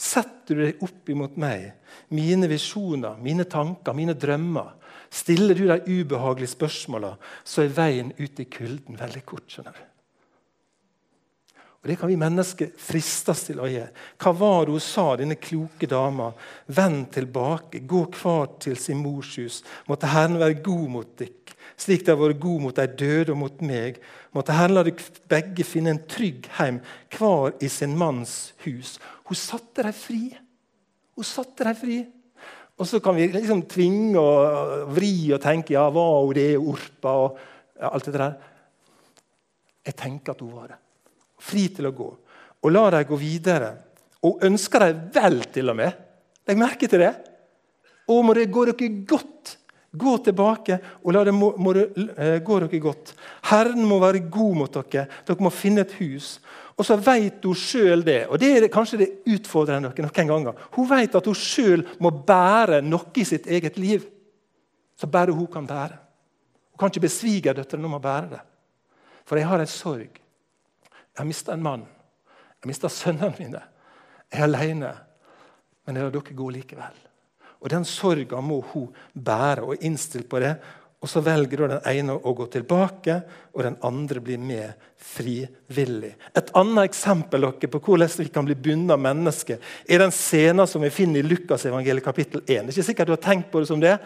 Setter 0.00 0.54
du 0.54 0.62
deg 0.68 0.84
opp 0.86 1.10
imot 1.10 1.34
meg, 1.40 1.66
mine 2.14 2.46
visjoner, 2.48 3.18
mine 3.18 3.44
tanker, 3.50 3.92
mine 3.96 4.14
drømmer, 4.14 4.70
stiller 5.10 5.54
du 5.58 5.66
de 5.66 5.80
ubehagelige 5.86 6.54
spørsmåla, 6.54 7.16
så 7.44 7.64
er 7.64 7.76
veien 7.76 8.12
ut 8.18 8.40
i 8.40 8.46
kulden 8.50 8.98
veldig 8.98 9.24
kort. 9.26 9.48
skjønner 9.50 9.74
du. 9.74 9.86
Og 11.80 11.88
Det 11.88 11.96
kan 11.96 12.10
vi 12.10 12.16
mennesker 12.20 12.72
fristes 12.76 13.46
til 13.46 13.60
å 13.60 13.68
gjøre. 13.68 13.94
Hva 14.20 14.32
var 14.36 14.66
det 14.66 14.74
hun 14.74 14.82
sa, 14.84 15.04
denne 15.16 15.38
kloke 15.40 15.88
dama? 15.88 16.28
Vend 16.68 17.06
tilbake, 17.14 17.80
gå 17.88 18.02
hver 18.20 18.50
til 18.60 18.76
sin 18.76 19.00
mors 19.00 19.32
hus. 19.40 19.62
Måtte 19.88 20.10
Herren 20.12 20.36
være 20.38 20.60
god 20.60 20.90
mot 20.92 21.14
dykk, 21.16 21.54
slik 21.80 22.04
det 22.04 22.12
har 22.12 22.20
vært 22.20 22.42
god 22.42 22.60
mot 22.66 22.76
de 22.76 22.86
døde 23.00 23.32
og 23.32 23.40
mot 23.40 23.64
meg. 23.64 23.96
Måtte 24.36 24.58
Herren 24.58 24.76
la 24.76 24.84
dere 24.84 25.24
begge 25.32 25.64
finne 25.64 25.94
en 25.94 26.04
trygg 26.04 26.50
heim, 26.58 26.82
hver 27.16 27.56
i 27.64 27.72
sin 27.72 27.96
manns 27.96 28.52
hus. 28.66 28.98
Hun 29.24 29.40
satte 29.40 29.86
dem 29.88 29.96
fri. 29.96 30.22
Hun 31.16 31.24
satte 31.24 31.64
dem 31.64 31.80
fri. 31.80 32.02
Og 32.80 32.88
så 32.88 33.00
kan 33.04 33.16
vi 33.16 33.28
liksom 33.28 33.66
tvinge 33.68 34.20
og 34.20 34.92
vri 34.96 35.12
og 35.34 35.42
tenke 35.42 35.76
ja, 35.76 35.84
var 35.92 36.22
hun 36.24 36.36
det, 36.36 36.52
Orpa 36.56 37.16
og 37.26 37.40
alt 37.90 38.08
det 38.08 38.14
der. 38.16 38.38
Jeg 39.84 39.96
tenker 40.00 40.32
at 40.32 40.40
hun 40.40 40.54
var 40.56 40.72
det 40.72 40.80
fri 41.40 41.66
til 41.72 41.88
å 41.88 41.94
gå. 41.96 42.08
Og 42.60 42.72
la 42.72 42.86
dem 42.94 43.08
gå 43.08 43.18
videre. 43.20 43.70
Og 44.28 44.42
ønsker 44.44 44.84
dem 44.84 45.04
vel, 45.14 45.38
til 45.52 45.72
og 45.72 45.78
med. 45.78 46.00
Legg 46.48 46.60
merke 46.60 46.88
til 46.90 47.00
det. 47.00 47.14
Å, 48.10 48.18
må 48.24 48.34
det 48.36 48.50
gå 48.52 48.66
dere 48.68 48.90
godt. 49.08 49.54
Gå 49.90 50.12
tilbake 50.22 50.76
og 51.02 51.14
la 51.14 51.24
det 51.26 51.32
må, 51.34 51.50
må 51.58 51.72
det, 51.74 51.88
uh, 51.98 52.36
gå 52.46 52.58
dere 52.62 52.82
godt. 52.82 53.14
Herren 53.50 53.82
må 53.88 53.98
være 54.02 54.22
god 54.30 54.58
mot 54.60 54.76
dere. 54.76 55.08
Dere 55.26 55.42
må 55.42 55.50
finne 55.50 55.82
et 55.82 55.96
hus. 55.98 56.36
Og 56.78 56.86
så 56.86 56.96
vet 56.96 57.42
hun 57.44 57.58
sjøl 57.58 58.00
det, 58.06 58.22
og 58.30 58.38
det 58.40 58.54
er 58.56 58.70
kanskje 58.72 59.02
det 59.02 59.08
utfordrende 59.28 59.90
dere 59.92 60.06
noen 60.06 60.30
ganger. 60.30 60.62
Hun 60.72 60.86
vet 60.88 61.18
at 61.18 61.26
hun 61.28 61.36
sjøl 61.36 61.82
må 62.00 62.12
bære 62.24 62.78
noe 62.86 63.10
i 63.20 63.26
sitt 63.28 63.50
eget 63.50 63.76
liv. 63.76 64.06
Så 64.96 65.10
bare 65.10 65.34
hun 65.36 65.50
kan 65.50 65.66
bære. 65.68 65.98
Hun 66.72 66.80
kan 66.80 66.92
ikke 66.92 67.04
be 67.04 67.12
svigerdøtrene 67.12 67.88
om 67.90 67.98
å 67.98 68.02
bære 68.04 68.30
det. 68.30 68.40
For 69.28 69.36
jeg 69.36 69.50
har 69.50 69.60
en 69.60 69.70
sorg. 69.70 70.16
Jeg 70.86 71.20
har 71.20 71.28
mista 71.28 71.52
en 71.52 71.66
mann. 71.66 71.84
Jeg 71.84 72.64
har 72.64 72.72
mista 72.72 72.88
sønnene 72.88 73.36
mine. 73.38 73.62
Jeg 74.30 74.40
er 74.40 74.48
alene. 74.48 74.94
Men 75.84 75.98
jeg 75.98 76.06
lar 76.06 76.16
dere 76.16 76.36
gå 76.40 76.50
likevel. 76.54 77.06
Og 77.60 77.70
Den 77.70 77.84
sorga 77.84 78.40
må 78.40 78.60
hun 78.72 78.88
bære 79.14 79.66
og 79.66 79.82
innstille 79.84 80.28
på 80.28 80.40
det. 80.40 80.54
Og 81.00 81.08
Så 81.08 81.22
velger 81.24 81.64
den 81.64 81.80
ene 81.88 82.12
å 82.12 82.32
gå 82.36 82.46
tilbake, 82.52 83.22
og 83.54 83.62
den 83.64 83.76
andre 83.82 84.20
blir 84.20 84.38
med 84.38 84.72
frivillig. 85.00 86.10
Et 86.36 86.50
annet 86.54 86.90
eksempel 86.90 87.40
dere, 87.40 87.70
på 87.72 87.80
hvordan 87.80 88.10
vi 88.18 88.26
kan 88.28 88.44
bli 88.44 88.54
bundet 88.54 88.92
av 88.94 89.00
mennesker, 89.00 89.58
er 89.88 90.02
den 90.02 90.12
scenen 90.12 90.68
som 90.68 90.84
vi 90.84 90.92
finner 90.92 91.22
i 91.22 91.26
Lukas 91.26 91.64
evangeliet 91.64 92.04
kapittel 92.04 92.42
1. 92.44 92.46
Det 92.46 92.58
er 92.58 92.74
ikke 92.74 92.88
sikkert 92.90 93.08
du 93.08 93.14
har 93.16 93.24
tenkt 93.24 93.48
på 93.50 93.62
det 93.62 93.70
som 93.70 93.80
det, 93.80 93.96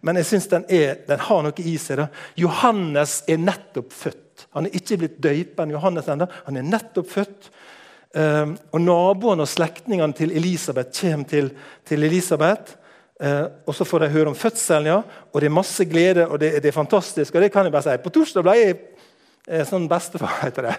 men 0.00 0.20
jeg 0.20 0.28
synes 0.30 0.46
den, 0.52 0.68
den 1.08 1.24
har 1.26 1.42
noe 1.42 1.66
i 1.66 1.74
seg. 1.80 2.04
Da. 2.04 2.06
Johannes 2.38 3.16
er 3.26 3.42
nettopp 3.42 3.90
født. 3.92 4.46
Han 4.54 4.68
er 4.68 4.78
ikke 4.78 5.00
blitt 5.02 5.18
døypa 5.22 5.64
enn 5.64 5.74
Johannes 5.74 6.08
ennå. 6.10 6.30
Han 6.46 6.60
er 6.60 6.70
nettopp 6.70 7.10
født. 7.10 7.50
Um, 8.14 8.54
og 8.70 8.78
Naboene 8.78 9.42
og 9.42 9.50
slektningene 9.50 10.14
til 10.14 10.30
Elisabeth 10.38 10.94
kommer 11.00 11.26
til, 11.26 11.50
til 11.82 12.06
Elisabeth. 12.06 12.76
Uh, 13.24 13.46
og 13.64 13.74
Så 13.74 13.86
får 13.88 14.04
de 14.04 14.08
høre 14.12 14.28
om 14.28 14.36
fødselen, 14.36 14.90
ja, 14.90 14.98
og 15.32 15.40
det 15.40 15.48
er 15.48 15.54
masse 15.54 15.84
glede 15.88 16.26
og 16.26 16.36
det, 16.42 16.58
det, 16.60 16.68
er 16.68 16.76
fantastisk. 16.76 17.34
og 17.34 17.40
det 17.40 17.52
kan 17.52 17.64
jeg 17.64 17.72
bare 17.72 17.86
si. 17.86 18.02
På 18.04 18.12
torsdag 18.12 18.44
ble 18.44 18.56
jeg 18.58 18.74
eh, 19.48 19.64
sånn 19.64 19.86
bestefar, 19.88 20.34
heter 20.42 20.68
det. 20.68 20.74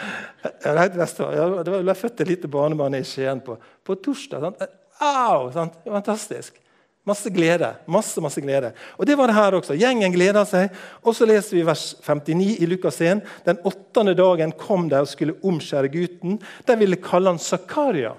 det 0.64 0.76
heter 0.80 0.98
bestefar. 0.98 1.36
Ja, 1.36 1.46
det 1.62 1.78
ble 1.84 1.94
født 1.94 2.24
et 2.24 2.32
lite 2.32 2.50
barnebarn 2.50 2.98
i 2.98 3.04
Skien 3.06 3.42
på, 3.44 3.54
på 3.86 3.98
torsdag. 4.02 4.48
Sant? 4.48 4.66
Au! 4.98 5.52
Sant? 5.54 5.78
Fantastisk. 5.84 6.58
Masse 7.06 7.30
glede. 7.30 7.70
masse, 7.86 8.20
masse 8.20 8.40
glede. 8.40 8.72
Og 8.98 9.06
Det 9.06 9.14
var 9.18 9.30
det 9.30 9.38
her 9.38 9.54
også. 9.54 9.78
Gjengen 9.78 10.12
gleda 10.12 10.42
seg. 10.44 10.74
Og 11.06 11.14
så 11.14 11.26
leser 11.28 11.54
vi 11.54 11.62
vers 11.62 11.94
59 12.02 12.56
i 12.58 12.66
Lukas 12.66 12.98
1. 13.00 13.22
Den 13.46 13.62
åttende 13.62 14.14
dagen 14.18 14.52
kom 14.58 14.88
de 14.90 14.98
og 15.04 15.06
skulle 15.08 15.38
omskjære 15.38 15.92
gutten. 15.92 16.40
De 16.66 16.76
ville 16.82 16.98
kalle 16.98 17.30
han 17.30 17.38
Zakaria 17.38 18.16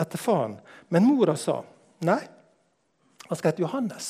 etter 0.00 0.16
faren. 0.16 0.56
Men 0.88 1.04
mora 1.04 1.36
sa 1.36 1.60
nei, 2.00 2.22
han 3.30 3.38
skal 3.38 3.52
hete 3.52 3.64
Johannes. 3.64 4.08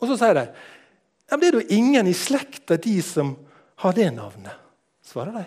Og 0.00 0.08
så 0.10 0.16
sier 0.20 0.36
de 0.38 0.46
ja, 0.48 1.38
det 1.40 1.48
er 1.48 1.56
jo 1.56 1.72
ingen 1.72 2.08
i 2.08 2.14
slekta 2.16 2.76
de 2.80 2.98
som 3.04 3.32
har 3.80 3.94
det 3.96 4.10
navnet. 4.16 4.56
Svarer 5.04 5.36
de. 5.38 5.44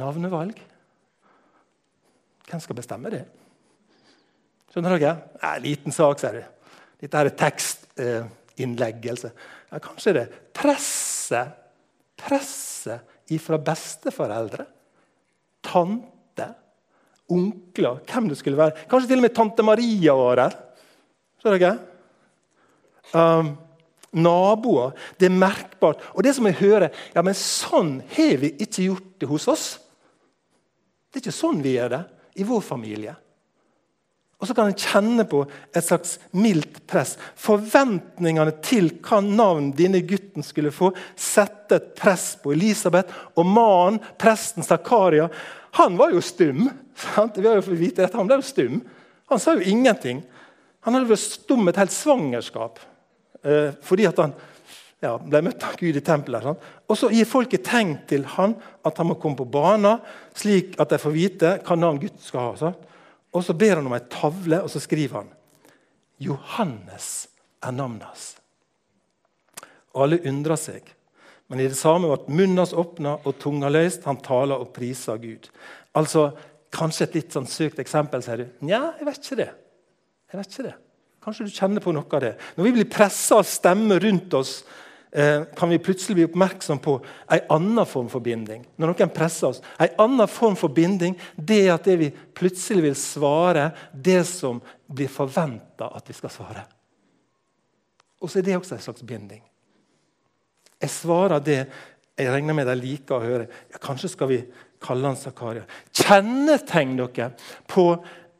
Navnevalg. 0.00 0.56
Hvem 2.48 2.62
skal 2.64 2.78
bestemme 2.78 3.12
det? 3.12 3.24
Skjønner 4.72 4.96
dere? 4.96 5.12
Ja, 5.42 5.52
liten 5.60 5.92
sak, 5.92 6.20
sier 6.20 6.40
du. 6.40 6.72
Dette 7.02 7.20
er 7.20 7.36
tekstinnleggelse. 7.42 9.32
Ja, 9.72 9.80
kanskje 9.84 10.16
det. 10.16 10.26
Presset 10.56 11.62
presset 12.22 13.32
ifra 13.32 13.58
besteforeldre, 13.58 14.66
tante, 15.64 16.08
onkler, 17.32 18.00
hvem 18.08 18.28
det 18.30 18.38
skulle 18.40 18.60
være. 18.60 18.86
Kanskje 18.90 19.12
til 19.12 19.22
og 19.22 19.26
med 19.26 19.34
tante 19.36 19.66
Maria 19.66 20.14
var 20.18 20.40
der. 20.42 20.56
Ser 21.42 21.56
dere? 21.56 21.74
Um, 23.12 23.54
naboer. 24.12 24.92
Det 25.18 25.28
er 25.28 25.36
merkbart. 25.36 26.02
Og 26.14 26.24
det 26.24 26.36
som 26.36 26.46
jeg 26.48 26.60
hører 26.60 26.92
ja, 27.14 27.24
men 27.24 27.36
Sånn 27.38 27.98
har 28.14 28.38
vi 28.42 28.54
ikke 28.62 28.86
gjort 28.90 29.10
det 29.20 29.30
hos 29.30 29.48
oss. 29.50 29.66
Det 31.10 31.20
er 31.20 31.26
ikke 31.26 31.40
sånn 31.42 31.60
vi 31.64 31.76
gjør 31.76 31.96
det 31.96 32.04
i 32.40 32.46
vår 32.48 32.62
familie. 32.64 33.16
Og 34.42 34.48
så 34.48 34.56
kan 34.58 34.72
en 34.72 34.78
kjenne 34.78 35.22
på 35.30 35.44
et 35.70 35.84
slags 35.86 36.16
mildt 36.34 36.80
press. 36.90 37.14
Forventningene 37.38 38.56
til 38.64 38.88
hva 39.04 39.20
navn 39.22 39.68
denne 39.78 40.00
gutten 40.02 40.42
skulle 40.42 40.72
få, 40.74 40.90
sette 41.14 41.78
et 41.78 41.92
press 42.00 42.32
på 42.42 42.50
Elisabeth. 42.56 43.12
Og 43.38 43.46
mannen, 43.46 44.00
presten 44.18 44.66
Zakaria, 44.66 45.28
han 45.78 45.96
var 45.96 46.12
jo 46.12 46.20
stum. 46.20 46.66
Sant? 46.94 47.38
Vi 47.38 47.48
har 47.48 47.56
jo 47.56 47.64
fått 47.64 47.80
vite 47.80 48.04
at 48.04 48.14
Han 48.18 48.28
ble 48.28 48.40
jo 48.40 48.44
stum. 48.44 48.80
Han 49.32 49.40
sa 49.40 49.54
jo 49.56 49.64
ingenting. 49.64 50.20
Han 50.84 50.96
hadde 50.96 51.08
vært 51.08 51.24
stum 51.24 51.68
et 51.70 51.78
helt 51.80 51.94
svangerskap 51.94 52.80
eh, 53.46 53.70
fordi 53.86 54.08
at 54.08 54.18
han 54.20 54.34
ja, 55.02 55.16
ble 55.18 55.40
møtt 55.46 55.64
av 55.66 55.76
Gud 55.78 55.96
i 55.98 56.04
tempelet. 56.04 56.44
Sant? 56.44 56.66
Og 56.90 56.98
så 56.98 57.10
gir 57.14 57.28
folket 57.28 57.64
tegn 57.66 57.96
til 58.10 58.26
han 58.36 58.54
at 58.86 58.98
han 59.00 59.08
må 59.08 59.16
komme 59.22 59.38
på 59.38 59.48
banen, 59.50 60.02
slik 60.36 60.76
at 60.82 60.92
de 60.92 61.00
får 61.00 61.14
vite 61.14 61.54
hva 61.64 61.78
navn 61.78 62.02
Gud 62.02 62.20
skal 62.22 62.50
ha. 62.50 62.56
Sant? 62.60 62.88
Og 63.32 63.44
Så 63.46 63.56
ber 63.56 63.78
han 63.78 63.88
om 63.88 63.94
ei 63.96 64.02
tavle, 64.12 64.60
og 64.60 64.70
så 64.70 64.82
skriver 64.82 65.22
han 65.22 65.30
Johannes 66.22 67.08
er 67.64 67.72
navnet 67.74 68.04
hans. 68.10 68.26
Og 69.96 70.04
alle 70.04 70.20
undrer 70.28 70.60
seg. 70.60 70.84
Men 71.52 71.60
i 71.60 71.68
det 71.68 71.76
samme 71.76 72.08
ble 72.08 72.32
munnen 72.32 72.62
hans 72.62 72.72
åpna 72.72 73.18
og 73.28 73.36
tunga 73.42 73.68
løst. 73.68 74.06
Han 74.08 74.22
taler 74.24 74.56
og 74.56 74.72
priser 74.72 75.20
Gud. 75.20 75.50
Altså, 75.98 76.30
Kanskje 76.72 77.04
et 77.04 77.16
litt 77.18 77.34
sånn 77.34 77.44
søkt 77.44 77.82
eksempel, 77.82 78.22
sier 78.24 78.40
du. 78.40 78.46
Nja, 78.64 78.94
jeg 78.96 79.04
vet 79.04 79.18
ikke 79.20 79.36
det. 79.42 79.50
Jeg 80.32 80.38
vet 80.38 80.54
ikke 80.54 80.64
det. 80.70 80.76
Kanskje 81.20 81.44
du 81.44 81.50
kjenner 81.52 81.84
på 81.84 81.92
noe 81.92 82.16
av 82.16 82.22
det. 82.24 82.30
Når 82.56 82.64
vi 82.64 82.72
blir 82.78 82.88
pressa 82.88 83.42
av 83.42 83.44
stemmer 83.44 84.00
rundt 84.00 84.32
oss 84.38 84.62
Eh, 85.14 85.42
kan 85.56 85.68
vi 85.68 85.78
plutselig 85.78 86.14
bli 86.14 86.24
oppmerksom 86.24 86.78
på 86.78 86.94
en 87.28 87.40
annen 87.48 87.86
form 87.86 88.06
for 88.08 88.24
binding. 88.24 88.62
Når 88.80 88.94
noen 88.94 89.10
presser 89.12 89.50
oss. 89.50 89.58
En 89.76 89.98
annen 90.00 90.28
form 90.28 90.54
for 90.56 90.72
binding 90.72 91.18
det 91.36 91.58
er 91.66 91.74
at 91.74 91.84
det 91.84 91.98
vi 92.00 92.08
plutselig 92.08 92.86
vil 92.86 92.96
svare 92.96 93.66
det 93.92 94.22
som 94.24 94.62
blir 94.88 95.12
forventa 95.12 95.90
at 95.92 96.08
vi 96.08 96.16
skal 96.16 96.32
svare. 96.32 96.64
Og 98.24 98.32
så 98.32 98.40
er 98.40 98.46
det 98.46 98.56
også 98.56 98.78
en 98.78 98.86
slags 98.86 99.04
binding. 99.04 99.44
Jeg 100.82 100.90
svarer 100.90 101.42
det 101.44 101.60
jeg 102.18 102.28
regner 102.28 102.56
med 102.56 102.68
de 102.68 102.74
liker 102.76 103.16
å 103.16 103.24
høre. 103.24 103.46
Ja, 103.72 103.80
kanskje 103.82 104.10
skal 104.12 104.30
vi 104.30 104.40
kalle 104.82 105.08
han 105.08 105.18
Zakaria. 105.18 105.64
Kjennetegn 105.96 106.96
dere 106.98 107.30
på 107.70 107.86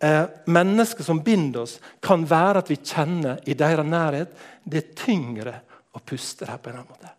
eh, 0.02 0.24
mennesker 0.52 1.06
som 1.06 1.22
binder 1.24 1.64
oss, 1.64 1.78
kan 2.04 2.26
være 2.28 2.62
at 2.62 2.72
vi 2.72 2.80
kjenner 2.82 3.40
i 3.48 3.56
deres 3.58 3.88
nærhet 3.88 4.34
det 4.64 4.82
er 4.82 4.96
tyngre 4.98 5.54
å 5.92 6.02
puste 6.04 6.48
her 6.48 6.60
på 6.62 6.70
en 6.70 6.80
annen 6.80 6.90
måte. 6.92 7.14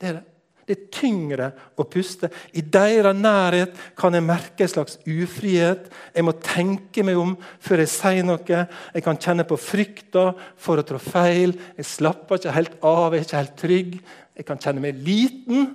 Det 0.00 0.10
er 0.10 0.20
det. 0.20 0.26
Det 0.70 0.76
er 0.76 0.90
tyngre 0.94 1.46
å 1.74 1.82
puste. 1.90 2.28
I 2.54 2.62
deres 2.62 3.16
nærhet 3.18 3.72
kan 3.98 4.14
jeg 4.14 4.22
merke 4.22 4.62
en 4.62 4.70
slags 4.70 5.00
ufrihet. 5.02 5.88
Jeg 6.14 6.22
må 6.22 6.36
tenke 6.38 7.02
meg 7.02 7.18
om 7.18 7.32
før 7.58 7.82
jeg 7.82 7.90
sier 7.90 8.28
noe. 8.28 8.60
Jeg 8.94 9.02
kan 9.02 9.18
kjenne 9.18 9.42
på 9.50 9.58
frykta 9.58 10.28
for 10.54 10.78
å 10.78 10.84
trå 10.86 11.00
feil. 11.02 11.56
Jeg 11.74 11.88
slapper 11.90 12.38
ikke 12.38 12.54
helt 12.54 12.76
av, 12.86 13.16
jeg 13.16 13.24
er 13.24 13.26
ikke 13.26 13.40
helt 13.40 13.58
trygg. 13.64 13.96
Jeg 14.38 14.46
kan 14.46 14.62
kjenne 14.62 14.84
meg 14.84 15.02
liten 15.02 15.72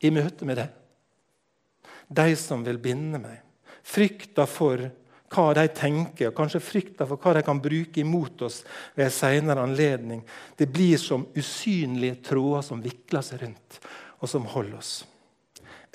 i 0.00 0.14
møte 0.16 0.48
med 0.48 0.62
det. 0.62 0.68
De 2.08 2.32
som 2.40 2.64
vil 2.64 2.80
binde 2.80 3.20
meg. 3.20 3.44
Frykta 3.84 4.48
for 4.48 4.88
hva 5.28 5.52
de 5.56 5.66
tenker, 5.76 6.30
og 6.30 6.36
kanskje 6.36 6.62
frykta 6.64 7.06
for 7.08 7.20
hva 7.20 7.34
de 7.36 7.44
kan 7.46 7.60
bruke 7.62 8.00
imot 8.00 8.42
oss 8.46 8.62
ved 8.96 9.06
en 9.06 9.14
senere 9.14 9.64
anledning. 9.64 10.22
Det 10.56 10.68
blir 10.72 10.96
som 11.00 11.26
usynlige 11.36 12.20
tråder 12.30 12.64
som 12.66 12.82
vikler 12.84 13.24
seg 13.24 13.42
rundt, 13.44 13.80
og 14.18 14.30
som 14.30 14.48
holder 14.48 14.78
oss. 14.80 14.92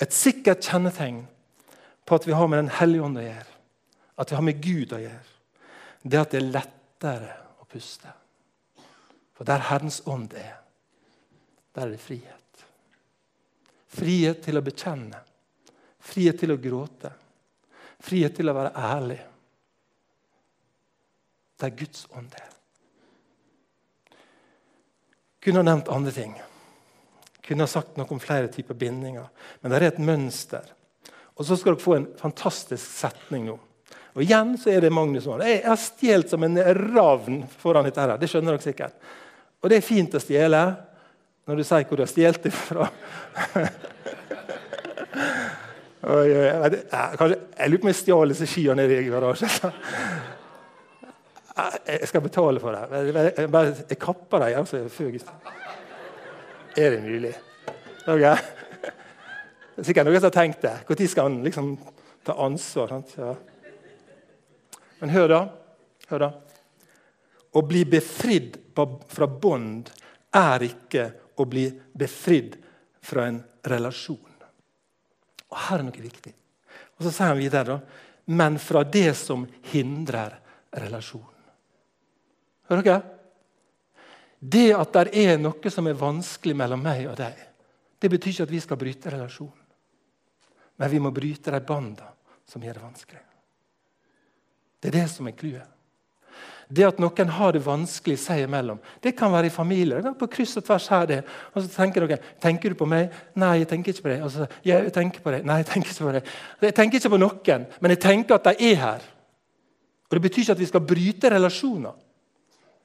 Et 0.00 0.14
sikkert 0.14 0.64
kjennetegn 0.64 1.24
på 2.04 2.18
at 2.18 2.26
vi 2.28 2.36
har 2.36 2.48
med 2.50 2.64
Den 2.64 2.74
hellige 2.78 3.06
ånd 3.06 3.18
å 3.18 3.24
gjøre, 3.24 3.56
at 4.18 4.30
vi 4.30 4.38
har 4.38 4.46
med 4.46 4.62
Gud 4.62 4.92
å 4.92 5.02
gjøre, 5.02 5.32
det 6.04 6.18
er 6.18 6.26
at 6.26 6.34
det 6.34 6.40
er 6.40 6.52
lettere 6.52 7.34
å 7.62 7.66
puste. 7.70 8.12
For 9.34 9.48
der 9.48 9.66
Herrens 9.70 10.02
ånd 10.06 10.34
er, 10.38 10.58
der 11.74 11.88
er 11.88 11.94
det 11.94 12.02
frihet. 12.02 12.64
Frihet 13.94 14.42
til 14.44 14.58
å 14.58 14.62
bekjenne. 14.64 15.20
Frihet 16.04 16.38
til 16.38 16.54
å 16.54 16.60
gråte. 16.60 17.10
Frihet 18.04 18.36
til 18.36 18.50
å 18.50 18.56
være 18.56 18.74
ærlig. 18.76 19.20
Det 21.60 21.70
er 21.70 21.78
Guds 21.78 22.06
ånd 22.12 22.32
det. 22.34 22.44
Kunne 25.44 25.60
ha 25.60 25.68
nevnt 25.68 25.92
andre 25.92 26.12
ting. 26.12 26.32
Kunne 27.44 27.66
ha 27.66 27.70
sagt 27.70 27.98
noe 27.98 28.08
om 28.12 28.20
flere 28.20 28.48
typer 28.52 28.76
bindinger. 28.76 29.28
Men 29.60 29.72
det 29.72 29.78
er 29.78 29.86
et 29.90 30.02
mønster. 30.02 30.64
Og 31.34 31.46
så 31.46 31.58
skal 31.58 31.74
dere 31.74 31.84
få 31.84 31.96
en 31.98 32.08
fantastisk 32.18 32.84
setning 32.84 33.48
nå. 33.48 33.58
Og 34.14 34.22
igjen 34.22 34.54
så 34.60 34.70
er 34.70 34.84
det 34.84 34.92
Magnus 34.94 35.26
sånn. 35.26 35.42
Jeg 35.42 35.64
har 35.66 35.80
stjålet 35.80 36.30
som 36.30 36.44
en 36.46 36.60
ravn 36.78 37.42
foran 37.60 37.86
dette. 37.88 38.00
her. 38.00 38.16
Det 38.18 38.30
skjønner 38.30 38.54
dere 38.54 38.64
sikkert. 38.64 38.94
Og 39.60 39.70
det 39.70 39.80
er 39.80 39.86
fint 39.86 40.14
å 40.14 40.22
stjele 40.22 40.60
når 41.44 41.60
du 41.60 41.64
sier 41.66 41.88
hvor 41.88 41.98
du 41.98 42.04
har 42.04 42.12
stjålet 42.12 42.46
det 42.46 42.54
fra. 42.54 42.88
Jeg, 46.04 46.82
lurer 47.70 47.80
på 47.80 47.86
om 47.86 47.90
jeg 47.90 47.96
stjal 47.96 48.32
disse 48.34 48.48
skiene 48.50 48.82
nede 48.82 48.98
i 49.00 49.08
garasjen. 49.08 49.72
Jeg 51.86 52.08
skal 52.10 52.24
betale 52.24 52.60
for 52.60 52.74
det. 52.74 53.02
Jeg, 53.14 53.74
jeg 53.88 53.98
kapper 54.02 54.42
dem 54.42 54.58
altså, 54.58 54.82
Er 56.76 56.90
det 56.90 57.02
mulig? 57.04 57.32
Okay. 58.04 58.36
Det 59.74 59.82
er 59.82 59.86
sikkert 59.88 60.06
noen 60.06 60.20
som 60.20 60.28
har 60.28 60.34
tenkt 60.34 60.62
det. 60.62 60.74
Når 60.86 61.06
skal 61.10 61.30
han 61.30 61.38
liksom 61.46 61.70
ta 62.26 62.36
ansvar? 62.44 62.92
Ja. 63.16 63.32
Men 65.00 65.14
hør, 65.14 65.28
da. 65.32 65.40
Hør 66.10 66.22
da. 66.26 66.30
Å 67.54 67.62
bli 67.64 67.84
befridd 67.86 68.58
fra 68.74 69.26
bånd 69.30 69.90
er 70.34 70.66
ikke 70.66 71.08
å 71.38 71.46
bli 71.48 71.68
befridd 71.94 72.58
fra 73.04 73.28
en 73.30 73.40
relasjon. 73.66 74.33
Og 75.54 75.60
Her 75.68 75.80
er 75.80 75.86
noe 75.86 76.04
viktig. 76.04 76.34
Og 76.98 77.06
Så 77.06 77.12
sier 77.14 77.30
han 77.30 77.38
videre, 77.38 77.76
da, 77.76 77.78
men 78.34 78.58
fra 78.58 78.82
det 78.84 79.12
som 79.18 79.44
hindrer 79.70 80.38
relasjonen. 80.74 81.30
Hører 82.70 82.86
dere? 82.86 83.02
Det 84.44 84.70
at 84.76 84.96
det 84.96 85.24
er 85.24 85.38
noe 85.40 85.70
som 85.72 85.86
er 85.88 85.98
vanskelig 85.98 86.56
mellom 86.56 86.82
meg 86.84 87.06
og 87.08 87.16
deg, 87.20 87.36
det 88.00 88.10
betyr 88.12 88.32
ikke 88.32 88.46
at 88.48 88.52
vi 88.52 88.60
skal 88.60 88.80
bryte 88.80 89.12
relasjonen. 89.12 89.60
Men 90.76 90.90
vi 90.90 90.98
må 91.00 91.12
bryte 91.14 91.52
de 91.54 91.60
båndene 91.64 92.10
som 92.50 92.62
gjør 92.64 92.76
det 92.76 92.82
vanskelig. 92.82 93.22
Det 94.80 94.90
er 94.90 94.96
det 94.98 95.06
som 95.08 95.28
er 95.30 95.36
clouet. 95.38 95.73
Det 96.74 96.86
at 96.86 97.00
noen 97.02 97.30
har 97.36 97.54
det 97.54 97.62
vanskelig 97.62 98.16
seg 98.18 98.44
imellom. 98.44 98.80
Det 99.02 99.12
kan 99.14 99.30
være 99.30 99.46
i 99.46 99.54
familier. 99.54 100.00
Det 100.02 100.10
er 100.10 100.18
på 100.18 100.28
kryss 100.32 100.56
og 100.58 100.64
tvers 100.66 100.88
her 100.90 101.06
det. 101.06 101.20
Og 101.52 101.62
så 101.62 101.70
tenker 101.70 102.06
dere 102.06 102.18
tenker 102.42 102.72
du 102.72 102.78
på 102.80 102.88
meg. 102.90 103.12
Nei, 103.38 103.60
jeg 103.60 103.68
tenker 103.70 103.94
ikke 103.94 104.06
på 104.06 104.10
deg. 104.10 104.24
Og 104.26 104.32
så, 104.32 104.48
jeg 104.66 104.92
tenker 104.94 105.22
på 105.22 105.34
deg. 105.36 105.46
Nei, 105.46 105.60
jeg 105.62 105.68
tenker 105.70 105.92
ikke 105.92 106.08
på 106.08 106.14
deg. 106.16 106.30
Jeg 106.66 106.76
tenker 106.80 106.98
ikke 106.98 107.12
på 107.14 107.20
noen, 107.22 107.66
men 107.78 107.94
jeg 107.94 108.02
tenker 108.02 108.38
at 108.38 108.48
de 108.48 108.70
er 108.72 108.80
her. 108.80 109.08
Og 110.08 110.16
Det 110.16 110.22
betyr 110.26 110.42
ikke 110.42 110.56
at 110.56 110.62
vi 110.62 110.70
skal 110.70 110.86
bryte 110.86 111.30
relasjoner, 111.32 111.94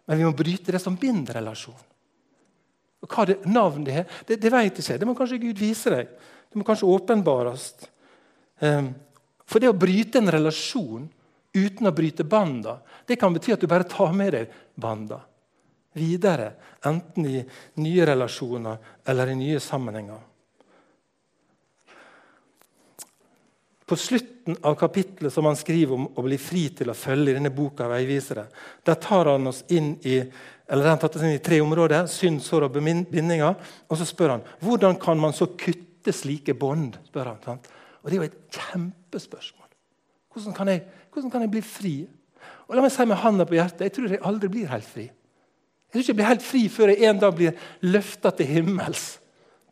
men 0.10 0.18
vi 0.18 0.26
må 0.26 0.34
bryte 0.34 0.74
det 0.74 0.82
som 0.82 0.98
binder 0.98 1.38
relasjon. 1.38 1.86
Og 3.00 3.14
Hva 3.14 3.26
det 3.30 3.40
navn 3.48 3.86
det 3.88 4.02
er, 4.02 4.18
det, 4.28 4.40
det 4.42 4.52
vet 4.52 4.82
ikke. 4.82 4.98
Det 5.00 5.08
må 5.08 5.16
kanskje 5.18 5.42
Gud 5.42 5.62
vise 5.62 5.94
deg. 5.94 6.10
Det 6.50 6.60
må 6.60 6.66
kanskje 6.68 6.90
åpenbares. 6.90 7.70
Um, 8.60 8.92
for 9.50 9.62
det 9.62 9.70
å 9.72 9.78
bryte 9.78 10.20
en 10.20 10.32
relasjon 10.34 11.08
uten 11.54 11.90
å 11.90 11.96
bryte 11.96 12.24
banda, 12.24 12.80
det 13.08 13.18
kan 13.20 13.34
bety 13.34 13.56
at 13.56 13.62
du 13.62 13.68
bare 13.70 13.88
tar 13.90 14.14
med 14.14 14.34
deg 14.36 14.56
banda 14.76 15.22
videre. 15.98 16.54
Enten 16.86 17.26
i 17.26 17.40
nye 17.82 18.06
relasjoner 18.06 18.78
eller 19.06 19.32
i 19.32 19.38
nye 19.40 19.60
sammenhenger. 19.60 20.20
På 23.90 23.98
slutten 23.98 24.58
av 24.62 24.76
kapittelet 24.78 25.34
som 25.34 25.48
han 25.50 25.58
skriver 25.58 25.96
om 25.96 26.06
å 26.14 26.24
bli 26.26 26.38
fri 26.38 26.68
til 26.78 26.92
å 26.92 26.98
følge 26.98 27.34
i 27.34 27.38
denne 27.40 27.50
boka 27.54 27.88
veivisere, 27.90 28.46
der 28.86 29.00
tar 29.02 29.32
han 29.32 29.50
oss 29.50 29.64
inn 29.74 29.96
i 30.06 30.22
eller 30.70 30.86
han 30.86 31.00
tatt 31.02 31.16
oss 31.18 31.24
inn 31.26 31.34
i 31.34 31.42
tre 31.42 31.58
områder. 31.66 32.06
Synd, 32.06 32.44
sår 32.46 32.68
og 32.68 32.76
bindinger. 32.78 33.56
Og 33.90 33.98
så 33.98 34.06
spør 34.06 34.36
han 34.36 34.44
hvordan 34.62 35.00
kan 35.02 35.18
man 35.18 35.34
så 35.34 35.48
kutte 35.58 36.14
slike 36.14 36.54
bånd. 36.54 37.00
Og 37.10 38.06
Det 38.06 38.14
er 38.14 38.20
jo 38.20 38.28
et 38.28 38.38
kjempespørsmål. 38.54 39.66
Hvordan 40.30 40.54
kan 40.54 40.70
jeg 40.70 40.84
hvordan 41.12 41.32
kan 41.34 41.46
jeg 41.46 41.54
bli 41.54 41.64
fri? 41.66 41.96
Og 42.70 42.78
la 42.78 42.84
meg 42.86 42.94
si 42.94 43.06
med 43.10 43.20
handa 43.20 43.48
på 43.50 43.58
hjertet, 43.58 43.88
Jeg 43.88 43.96
tror 43.96 44.12
jeg 44.14 44.22
aldri 44.24 44.50
blir 44.50 44.70
helt 44.70 44.86
fri. 44.86 45.10
Jeg 45.90 45.92
tror 45.92 46.02
ikke 46.02 46.12
jeg 46.12 46.20
blir 46.20 46.30
helt 46.30 46.46
fri 46.46 46.64
før 46.70 46.92
jeg 46.94 47.10
en 47.10 47.20
dag 47.20 47.36
blir 47.36 47.56
løfta 47.82 48.32
til 48.32 48.46
himmels. 48.46 49.06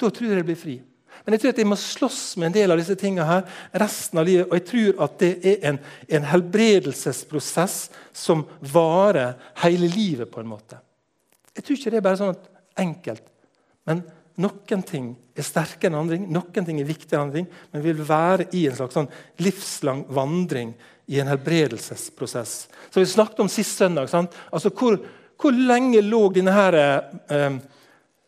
Da 0.02 0.10
tror 0.10 0.32
jeg 0.32 0.42
jeg 0.42 0.48
blir 0.50 0.58
fri. 0.58 0.78
Men 1.26 1.36
jeg 1.36 1.42
tror 1.42 1.54
at 1.54 1.60
jeg 1.62 1.70
må 1.70 1.78
slåss 1.78 2.22
med 2.40 2.50
en 2.50 2.56
del 2.56 2.74
av 2.74 2.80
disse 2.80 2.96
tingene 2.98 3.26
her 3.28 3.44
resten 3.84 4.20
av 4.22 4.26
livet. 4.26 4.48
Og 4.48 4.58
jeg 4.58 4.66
tror 4.70 5.04
at 5.06 5.16
det 5.22 5.32
er 5.52 5.66
en, 5.70 5.80
en 6.18 6.28
helbredelsesprosess 6.32 7.78
som 8.16 8.46
varer 8.74 9.36
hele 9.64 9.90
livet. 9.92 10.32
på 10.32 10.42
en 10.42 10.50
måte. 10.50 10.80
Jeg 11.56 11.64
tror 11.64 11.78
ikke 11.78 11.92
det 11.92 12.00
er 12.00 12.06
bare 12.06 12.22
sånn 12.22 12.38
enkelt. 12.78 13.26
Men 13.90 14.04
noen 14.42 14.84
ting 14.86 15.14
er 15.38 15.46
sterkere 15.46 15.92
enn 15.92 16.00
andre, 16.00 16.20
noen 16.22 16.66
ting 16.66 16.82
er 16.82 16.90
viktigere 16.90 17.22
enn 17.22 17.30
andre. 17.30 17.46
Men 17.74 17.84
vi 17.84 17.92
vil 17.92 18.08
være 18.08 18.50
i 18.58 18.68
en 18.70 18.78
slags 18.78 18.98
sånn 18.98 19.12
livslang 19.42 20.06
vandring 20.14 20.76
i 21.08 21.20
en 21.20 21.28
helbredelsesprosess. 21.28 22.70
Så 22.90 23.00
Vi 23.00 23.06
snakket 23.06 23.40
om 23.40 23.50
sist 23.50 23.78
søndag. 23.78 24.08
Altså, 24.50 24.70
hvor, 24.70 25.00
hvor, 25.42 25.52
lenge 25.52 26.02
lå 26.02 26.28
denne 26.36 26.52
her, 26.52 26.74
eh, 26.74 27.44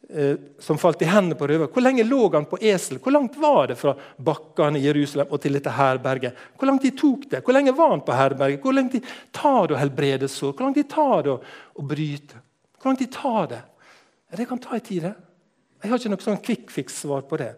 eh, 0.10 0.36
som 0.60 0.78
falt 0.80 1.02
i 1.02 1.10
hendene 1.10 1.36
på 1.36 1.48
røver, 1.48 1.68
hvor 1.68 1.84
lenge 1.84 2.06
lå 2.08 2.22
han 2.34 2.48
på 2.48 2.60
esel? 2.62 3.02
Hvor 3.04 3.12
langt 3.12 3.36
var 3.38 3.68
det 3.68 3.76
fra 3.76 3.96
bakkene 4.16 4.80
i 4.80 4.86
Jerusalem 4.88 5.28
og 5.28 5.42
til 5.44 5.60
dette 5.60 5.74
herberget? 5.76 6.46
Hvor 6.56 6.72
lang 6.72 6.80
tid 6.80 6.96
tok 6.98 7.28
det? 7.30 7.44
Hvor 7.44 7.58
lenge 7.58 7.76
var 7.76 7.92
han 7.92 8.06
på 8.08 8.16
herberget? 8.16 8.62
Hvor 8.64 8.78
lang 8.78 8.88
tid 8.92 9.10
tar 9.32 9.68
det 9.68 9.76
å 9.76 9.82
helbrede 9.82 10.30
sår? 10.32 10.54
Hvor 10.54 10.70
lang 10.70 10.78
tid 10.78 10.90
tar 10.90 11.26
det 11.28 11.34
å, 11.36 11.42
bryte? 11.84 12.40
Hvor 12.80 12.94
lang 12.94 13.02
tid 13.02 13.12
tar 13.12 13.50
det? 13.52 13.62
Det 14.38 14.46
kan 14.48 14.60
ta 14.60 14.78
en 14.78 14.88
tid. 14.88 15.04
det. 15.04 15.16
Jeg 15.84 15.92
har 15.92 16.00
ikke 16.00 16.14
noe 16.14 16.24
sånn 16.24 16.44
quick 16.44 16.72
fix-svar 16.72 17.28
på 17.28 17.38
det. 17.44 17.54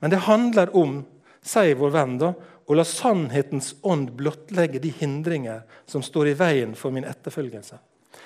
Men 0.00 0.10
det 0.10 0.24
handler 0.24 0.72
om, 0.76 1.02
sier 1.44 1.76
vår 1.76 1.92
venn, 1.92 2.16
da, 2.20 2.32
å 2.66 2.76
la 2.76 2.84
sannhetens 2.86 3.74
ånd 3.82 4.12
blottlegge 4.16 4.80
de 4.82 4.92
hindringer 5.00 5.64
som 5.86 6.02
står 6.02 6.32
i 6.32 6.36
veien 6.38 6.76
for 6.78 6.94
min 6.94 7.06
etterfølgelse. 7.08 7.78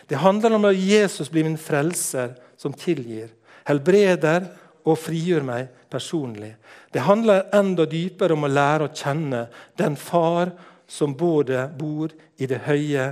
Det 0.07 0.20
handler 0.22 0.55
om 0.55 0.68
at 0.68 0.79
Jesus 0.79 1.31
blir 1.33 1.46
min 1.46 1.59
frelser 1.59 2.37
som 2.57 2.75
tilgir, 2.77 3.31
helbreder 3.66 4.46
og 4.87 4.99
frigjør 5.03 5.46
meg 5.46 5.70
personlig. 5.90 6.53
Det 6.92 7.03
handler 7.03 7.49
enda 7.57 7.87
dypere 7.90 8.37
om 8.37 8.46
å 8.46 8.53
lære 8.53 8.87
å 8.87 8.94
kjenne 8.94 9.46
den 9.79 9.96
far 9.99 10.53
som 10.87 11.16
både 11.18 11.66
bor 11.79 12.12
i 12.38 12.46
det 12.46 12.62
høye 12.68 13.09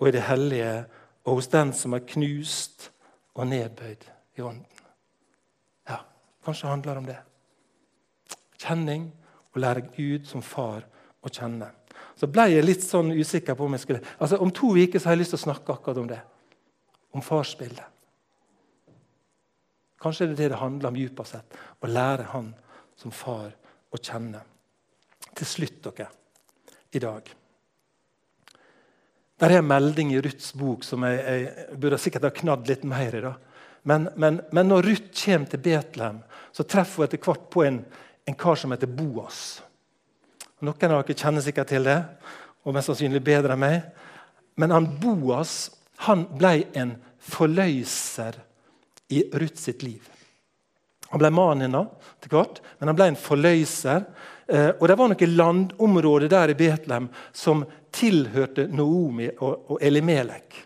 og 0.00 0.08
i 0.10 0.14
det 0.16 0.24
hellige, 0.28 0.84
og 1.24 1.38
hos 1.38 1.48
den 1.48 1.72
som 1.72 1.94
er 1.96 2.04
knust 2.04 2.90
og 3.34 3.46
nedbøyd 3.48 4.04
i 4.36 4.42
ånden. 4.44 4.66
Ja, 5.88 6.02
Kanskje 6.44 6.68
handler 6.68 6.92
det 6.92 7.00
om 7.00 7.08
det. 7.08 7.20
Kjenning 8.60 9.06
og 9.54 9.60
lære 9.62 9.88
Gud 9.94 10.26
som 10.28 10.42
far 10.42 10.84
å 11.24 11.30
kjenne. 11.32 11.70
Så 12.18 12.28
ble 12.30 12.48
jeg 12.50 12.66
litt 12.66 12.84
sånn 12.84 13.12
usikker 13.14 13.56
på 13.58 13.66
om 13.66 13.74
jeg 13.74 13.84
skulle 13.84 14.14
Altså 14.18 14.38
Om 14.42 14.50
to 14.54 14.72
uker 14.74 15.02
har 15.02 15.14
jeg 15.14 15.22
lyst 15.22 15.34
til 15.34 15.40
å 15.40 15.44
snakke 15.46 15.74
akkurat 15.74 16.00
om 16.02 16.08
det. 16.10 16.20
Om 17.14 17.22
farsbildet. 17.22 17.86
Kanskje 20.02 20.28
det 20.28 20.34
er 20.34 20.42
det 20.42 20.50
det 20.52 20.60
handler 20.60 20.90
om 20.90 20.98
dypest 20.98 21.36
sett. 21.36 21.56
Å 21.80 21.88
lære 21.88 22.28
Han 22.34 22.52
som 22.98 23.14
far 23.14 23.54
å 23.94 24.00
kjenne. 24.00 24.42
Til 25.34 25.48
slutt, 25.48 25.80
dere, 25.86 26.10
i 26.94 27.00
dag. 27.02 27.30
Der 29.40 29.50
er 29.50 29.62
en 29.62 29.66
melding 29.66 30.12
i 30.14 30.20
Ruths 30.22 30.52
bok 30.54 30.84
som 30.86 31.02
jeg, 31.08 31.18
jeg 31.18 31.78
burde 31.82 31.98
sikkert 31.98 32.28
ha 32.28 32.30
knadd 32.34 32.68
litt 32.70 32.84
mer 32.86 33.16
i. 33.18 33.22
da. 33.24 33.32
Men, 33.82 34.08
men, 34.16 34.38
men 34.54 34.70
når 34.70 34.86
Ruth 34.86 35.24
kommer 35.24 35.50
til 35.50 35.62
Betlehem, 35.64 36.20
så 36.54 36.64
treffer 36.64 37.02
hun 37.02 37.08
etter 37.08 37.20
hvert 37.24 37.48
på 37.52 37.64
en, 37.66 37.80
en 38.24 38.34
kar 38.34 38.56
som 38.56 38.72
heter 38.72 38.90
Boas. 38.90 39.62
Noen 40.64 40.92
av 40.94 41.02
dere 41.04 41.16
kjenner 41.18 41.44
sikkert 41.44 41.72
til 41.72 41.86
det, 41.86 41.98
og 42.64 42.74
mest 42.74 42.88
sannsynlig 42.88 43.20
bedre 43.24 43.54
enn 43.54 43.60
meg. 43.60 43.88
Men 44.56 44.72
han 44.72 44.88
Boas 45.00 45.70
han 46.06 46.24
ble 46.36 46.64
en 46.76 46.96
forløser 47.22 48.36
i 49.14 49.22
Ruth 49.32 49.60
sitt 49.60 49.84
liv. 49.84 50.02
Han 51.12 51.20
ble 51.22 51.30
mannen 51.30 51.68
hennes 51.68 52.14
til 52.24 52.32
hvert, 52.32 52.58
men 52.80 52.90
han 52.90 52.98
ble 52.98 53.10
en 53.12 53.20
forløser. 53.20 54.06
Eh, 54.48 54.70
og 54.80 54.88
Det 54.88 54.96
var 54.98 55.12
noen 55.12 55.36
landområder 55.36 56.32
der 56.32 56.52
i 56.52 56.58
Betlehem 56.58 57.08
som 57.32 57.62
tilhørte 57.94 58.66
Noomi 58.66 59.28
og 59.38 59.78
Elimelek. 59.80 60.56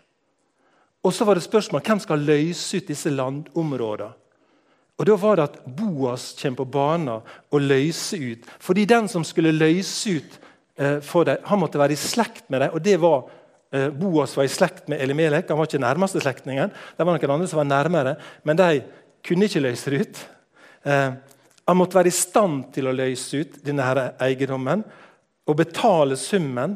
Og 1.03 1.13
så 1.13 1.25
var 1.25 1.37
det 1.37 1.45
spørsmål 1.45 1.83
hvem 1.85 2.01
skal 2.03 2.25
løse 2.25 2.79
ut 2.79 2.89
disse 2.89 3.11
landområdene. 3.13 4.15
Og 4.99 5.07
Da 5.07 5.15
var 5.15 5.39
det 5.39 5.47
at 5.47 5.59
Boas 5.63 6.33
kommer 6.41 6.59
på 6.59 6.71
banen 6.75 7.21
og 7.23 7.61
løser 7.63 8.19
ut. 8.33 8.47
Fordi 8.59 8.83
den 8.85 9.07
som 9.07 9.23
skulle 9.23 9.55
løse 9.55 10.17
ut 10.19 10.39
eh, 10.75 10.99
for 10.99 11.23
dem, 11.23 11.39
han 11.47 11.61
måtte 11.61 11.79
være 11.79 11.95
i 11.95 11.99
slekt 11.99 12.49
med 12.51 12.65
dem. 12.65 12.75
Og 12.75 12.83
det 12.83 12.97
var 12.99 13.29
eh, 13.71 13.87
Boas 13.95 14.35
var 14.35 14.43
i 14.43 14.51
slekt 14.51 14.89
med 14.91 14.99
Elimelek. 14.99 15.47
Han 15.47 15.61
var 15.61 15.69
ikke 15.69 15.79
nærmeste 15.79 16.19
slektningen. 16.19 16.73
Det 16.97 17.07
var 17.07 17.15
noen 17.15 17.35
andre 17.37 17.47
som 17.47 17.61
var 17.61 17.71
nærmere, 17.71 18.17
men 18.43 18.59
de 18.59 18.83
kunne 19.23 19.47
ikke 19.47 19.63
løse 19.63 19.93
det 19.93 20.03
ut. 20.03 20.21
Eh, 20.83 21.09
han 21.69 21.77
måtte 21.77 21.99
være 21.99 22.11
i 22.11 22.19
stand 22.19 22.67
til 22.75 22.89
å 22.89 22.95
løse 22.97 23.39
ut 23.39 23.59
denne 23.63 23.85
her 23.87 24.03
eiendommen 24.19 24.83
og 25.47 25.57
betale 25.61 26.19
summen. 26.19 26.75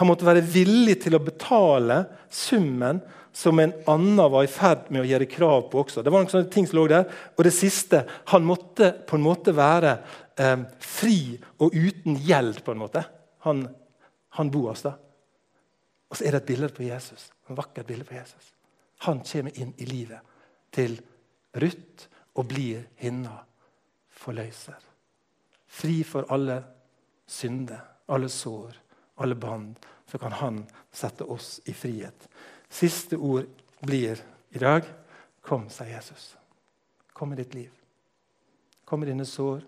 Han 0.00 0.08
måtte 0.08 0.26
være 0.26 0.42
villig 0.42 0.98
til 1.04 1.14
å 1.14 1.22
betale 1.22 2.02
summen 2.32 3.02
som 3.32 3.58
en 3.58 3.72
annen 3.88 4.30
var 4.30 4.44
i 4.44 4.50
ferd 4.50 4.90
med 4.92 5.02
å 5.02 5.08
gjøre 5.08 5.28
krav 5.30 5.68
på 5.72 5.80
også. 5.82 6.02
Det 6.04 6.12
var 6.12 6.22
noen 6.22 6.32
sånne 6.32 6.52
ting 6.52 6.66
som 6.68 6.78
lå 6.78 6.86
der. 6.92 7.06
Og 7.36 7.44
det 7.46 7.54
siste 7.56 8.04
Han 8.32 8.44
måtte 8.44 8.92
på 9.08 9.16
en 9.16 9.24
måte 9.24 9.54
være 9.56 9.94
eh, 10.36 10.58
fri 10.78 11.38
og 11.58 11.72
uten 11.72 12.18
gjeld, 12.20 12.60
på 12.64 12.74
en 12.74 12.82
måte. 12.82 13.04
Han, 13.48 13.64
han 14.36 14.52
Boas. 14.52 14.84
da. 14.84 14.96
Og 16.12 16.18
så 16.18 16.26
er 16.26 16.36
det 16.36 16.42
et 16.42 16.50
bilde 16.52 16.68
på 16.76 16.84
Jesus. 16.84 17.30
En 17.48 17.56
vakkert 17.56 17.88
bilde 17.88 18.04
på 18.04 18.18
Jesus. 18.18 18.52
Han 19.08 19.24
kommer 19.24 19.56
inn 19.58 19.72
i 19.80 19.88
livet 19.88 20.20
til 20.72 20.98
Ruth 21.56 22.08
og 22.36 22.48
blir 22.52 22.84
hinna 23.00 23.40
forløser. 24.22 24.78
Fri 25.72 26.02
for 26.04 26.28
alle 26.32 26.60
synder, 27.26 27.80
alle 28.12 28.28
sår, 28.28 28.76
alle 29.24 29.34
bånd. 29.40 29.80
Så 30.04 30.20
kan 30.20 30.36
han 30.36 30.60
sette 30.92 31.24
oss 31.24 31.60
i 31.64 31.72
frihet. 31.72 32.28
Siste 32.72 33.18
ord 33.20 33.48
blir 33.84 34.20
i 34.52 34.60
dag 34.62 34.88
Kom, 35.42 35.66
sa 35.68 35.84
Jesus. 35.84 36.36
Kom 37.12 37.32
i 37.32 37.36
ditt 37.36 37.54
liv. 37.54 37.70
Kom 38.84 39.02
i 39.02 39.08
dine 39.08 39.24
sår, 39.26 39.64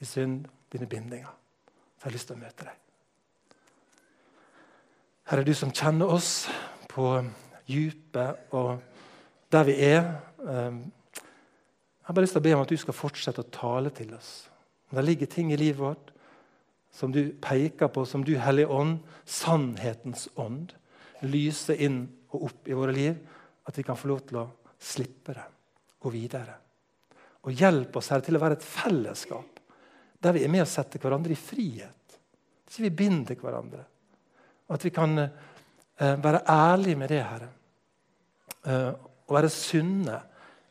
i 0.00 0.04
synd, 0.04 0.44
dine 0.72 0.86
bindinger. 0.86 1.30
Så 1.96 2.04
jeg 2.04 2.10
har 2.10 2.12
lyst 2.12 2.28
til 2.28 2.36
å 2.36 2.40
møte 2.42 2.66
deg. 2.66 2.76
Herre, 5.30 5.46
du 5.48 5.54
som 5.56 5.72
kjenner 5.72 6.12
oss 6.12 6.30
på 6.90 7.06
dypet 7.70 8.52
og 8.56 8.82
der 9.52 9.66
vi 9.68 9.76
er. 9.86 10.04
Ehm, 10.44 10.82
jeg 11.14 12.08
har 12.08 12.14
bare 12.14 12.24
lyst 12.24 12.36
til 12.36 12.42
å 12.42 12.48
be 12.48 12.54
om 12.56 12.64
at 12.64 12.72
du 12.72 12.80
skal 12.80 12.96
fortsette 12.96 13.44
å 13.44 13.52
tale 13.54 13.92
til 13.94 14.12
oss. 14.16 14.50
Det 14.90 15.04
ligger 15.04 15.30
ting 15.30 15.52
i 15.52 15.58
livet 15.60 15.80
vårt 15.80 16.12
som 16.92 17.12
du 17.14 17.30
peker 17.42 17.88
på, 17.88 18.04
som 18.04 18.24
du, 18.26 18.34
Hellige 18.38 18.68
Ånd, 18.68 18.98
sannhetens 19.24 20.28
ånd, 20.36 20.74
lyse 21.28 21.76
inn 21.76 22.02
og 22.30 22.46
opp 22.48 22.68
i 22.70 22.76
våre 22.76 22.94
liv, 22.94 23.16
at 23.66 23.78
vi 23.78 23.84
kan 23.86 23.98
få 23.98 24.10
lov 24.10 24.24
til 24.28 24.40
å 24.40 24.48
slippe 24.80 25.34
det, 25.36 25.46
gå 26.00 26.12
videre. 26.12 26.56
Og 27.44 27.56
hjelp 27.56 27.96
oss 27.96 28.10
her 28.12 28.22
til 28.24 28.36
å 28.36 28.42
være 28.42 28.58
et 28.58 28.66
fellesskap 28.66 29.60
der 30.20 30.36
vi 30.36 30.44
er 30.44 30.52
med 30.52 30.66
og 30.66 30.68
setter 30.68 31.00
hverandre 31.00 31.32
i 31.32 31.38
frihet. 31.40 32.18
Ikke 32.68 32.84
vi 32.84 32.92
binder 32.92 33.38
hverandre. 33.40 33.84
Og 34.68 34.76
at 34.76 34.84
vi 34.84 34.92
kan 34.92 35.16
eh, 35.18 36.16
være 36.20 36.42
ærlige 36.44 37.00
med 37.00 37.08
det, 37.08 37.22
Herre. 37.24 37.48
Eh, 38.68 38.90
og 39.26 39.36
være 39.36 39.52
sunne 39.52 40.18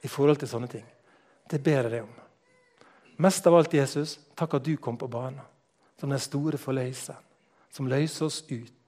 i 0.06 0.12
forhold 0.12 0.38
til 0.40 0.52
sånne 0.52 0.70
ting. 0.70 0.86
Det 1.50 1.62
ber 1.64 1.82
jeg 1.82 1.94
deg 1.96 2.06
om. 2.06 2.14
Mest 3.26 3.48
av 3.50 3.58
alt, 3.58 3.74
Jesus, 3.74 4.20
takk 4.38 4.54
at 4.60 4.68
du 4.68 4.76
kom 4.78 4.98
på 5.00 5.10
banen 5.12 5.42
som 6.00 6.14
den 6.14 6.22
store 6.24 6.60
forløseren, 6.62 7.20
som 7.74 7.90
løser 7.90 8.30
oss 8.30 8.44
ut 8.48 8.79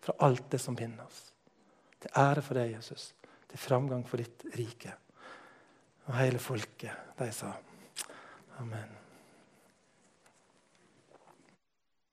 fra 0.00 0.16
alt 0.26 0.50
det 0.52 0.60
som 0.62 0.76
binder 0.76 1.04
oss. 1.06 1.26
Til 2.00 2.16
ære 2.16 2.44
for 2.44 2.60
deg, 2.60 2.76
Jesus. 2.76 3.10
Til 3.50 3.60
framgang 3.60 4.06
for 4.08 4.22
ditt 4.22 4.46
rike. 4.56 4.94
Og 6.08 6.16
hele 6.16 6.40
folket, 6.42 7.12
de 7.18 7.32
sa 7.34 7.52
amen. 8.60 8.99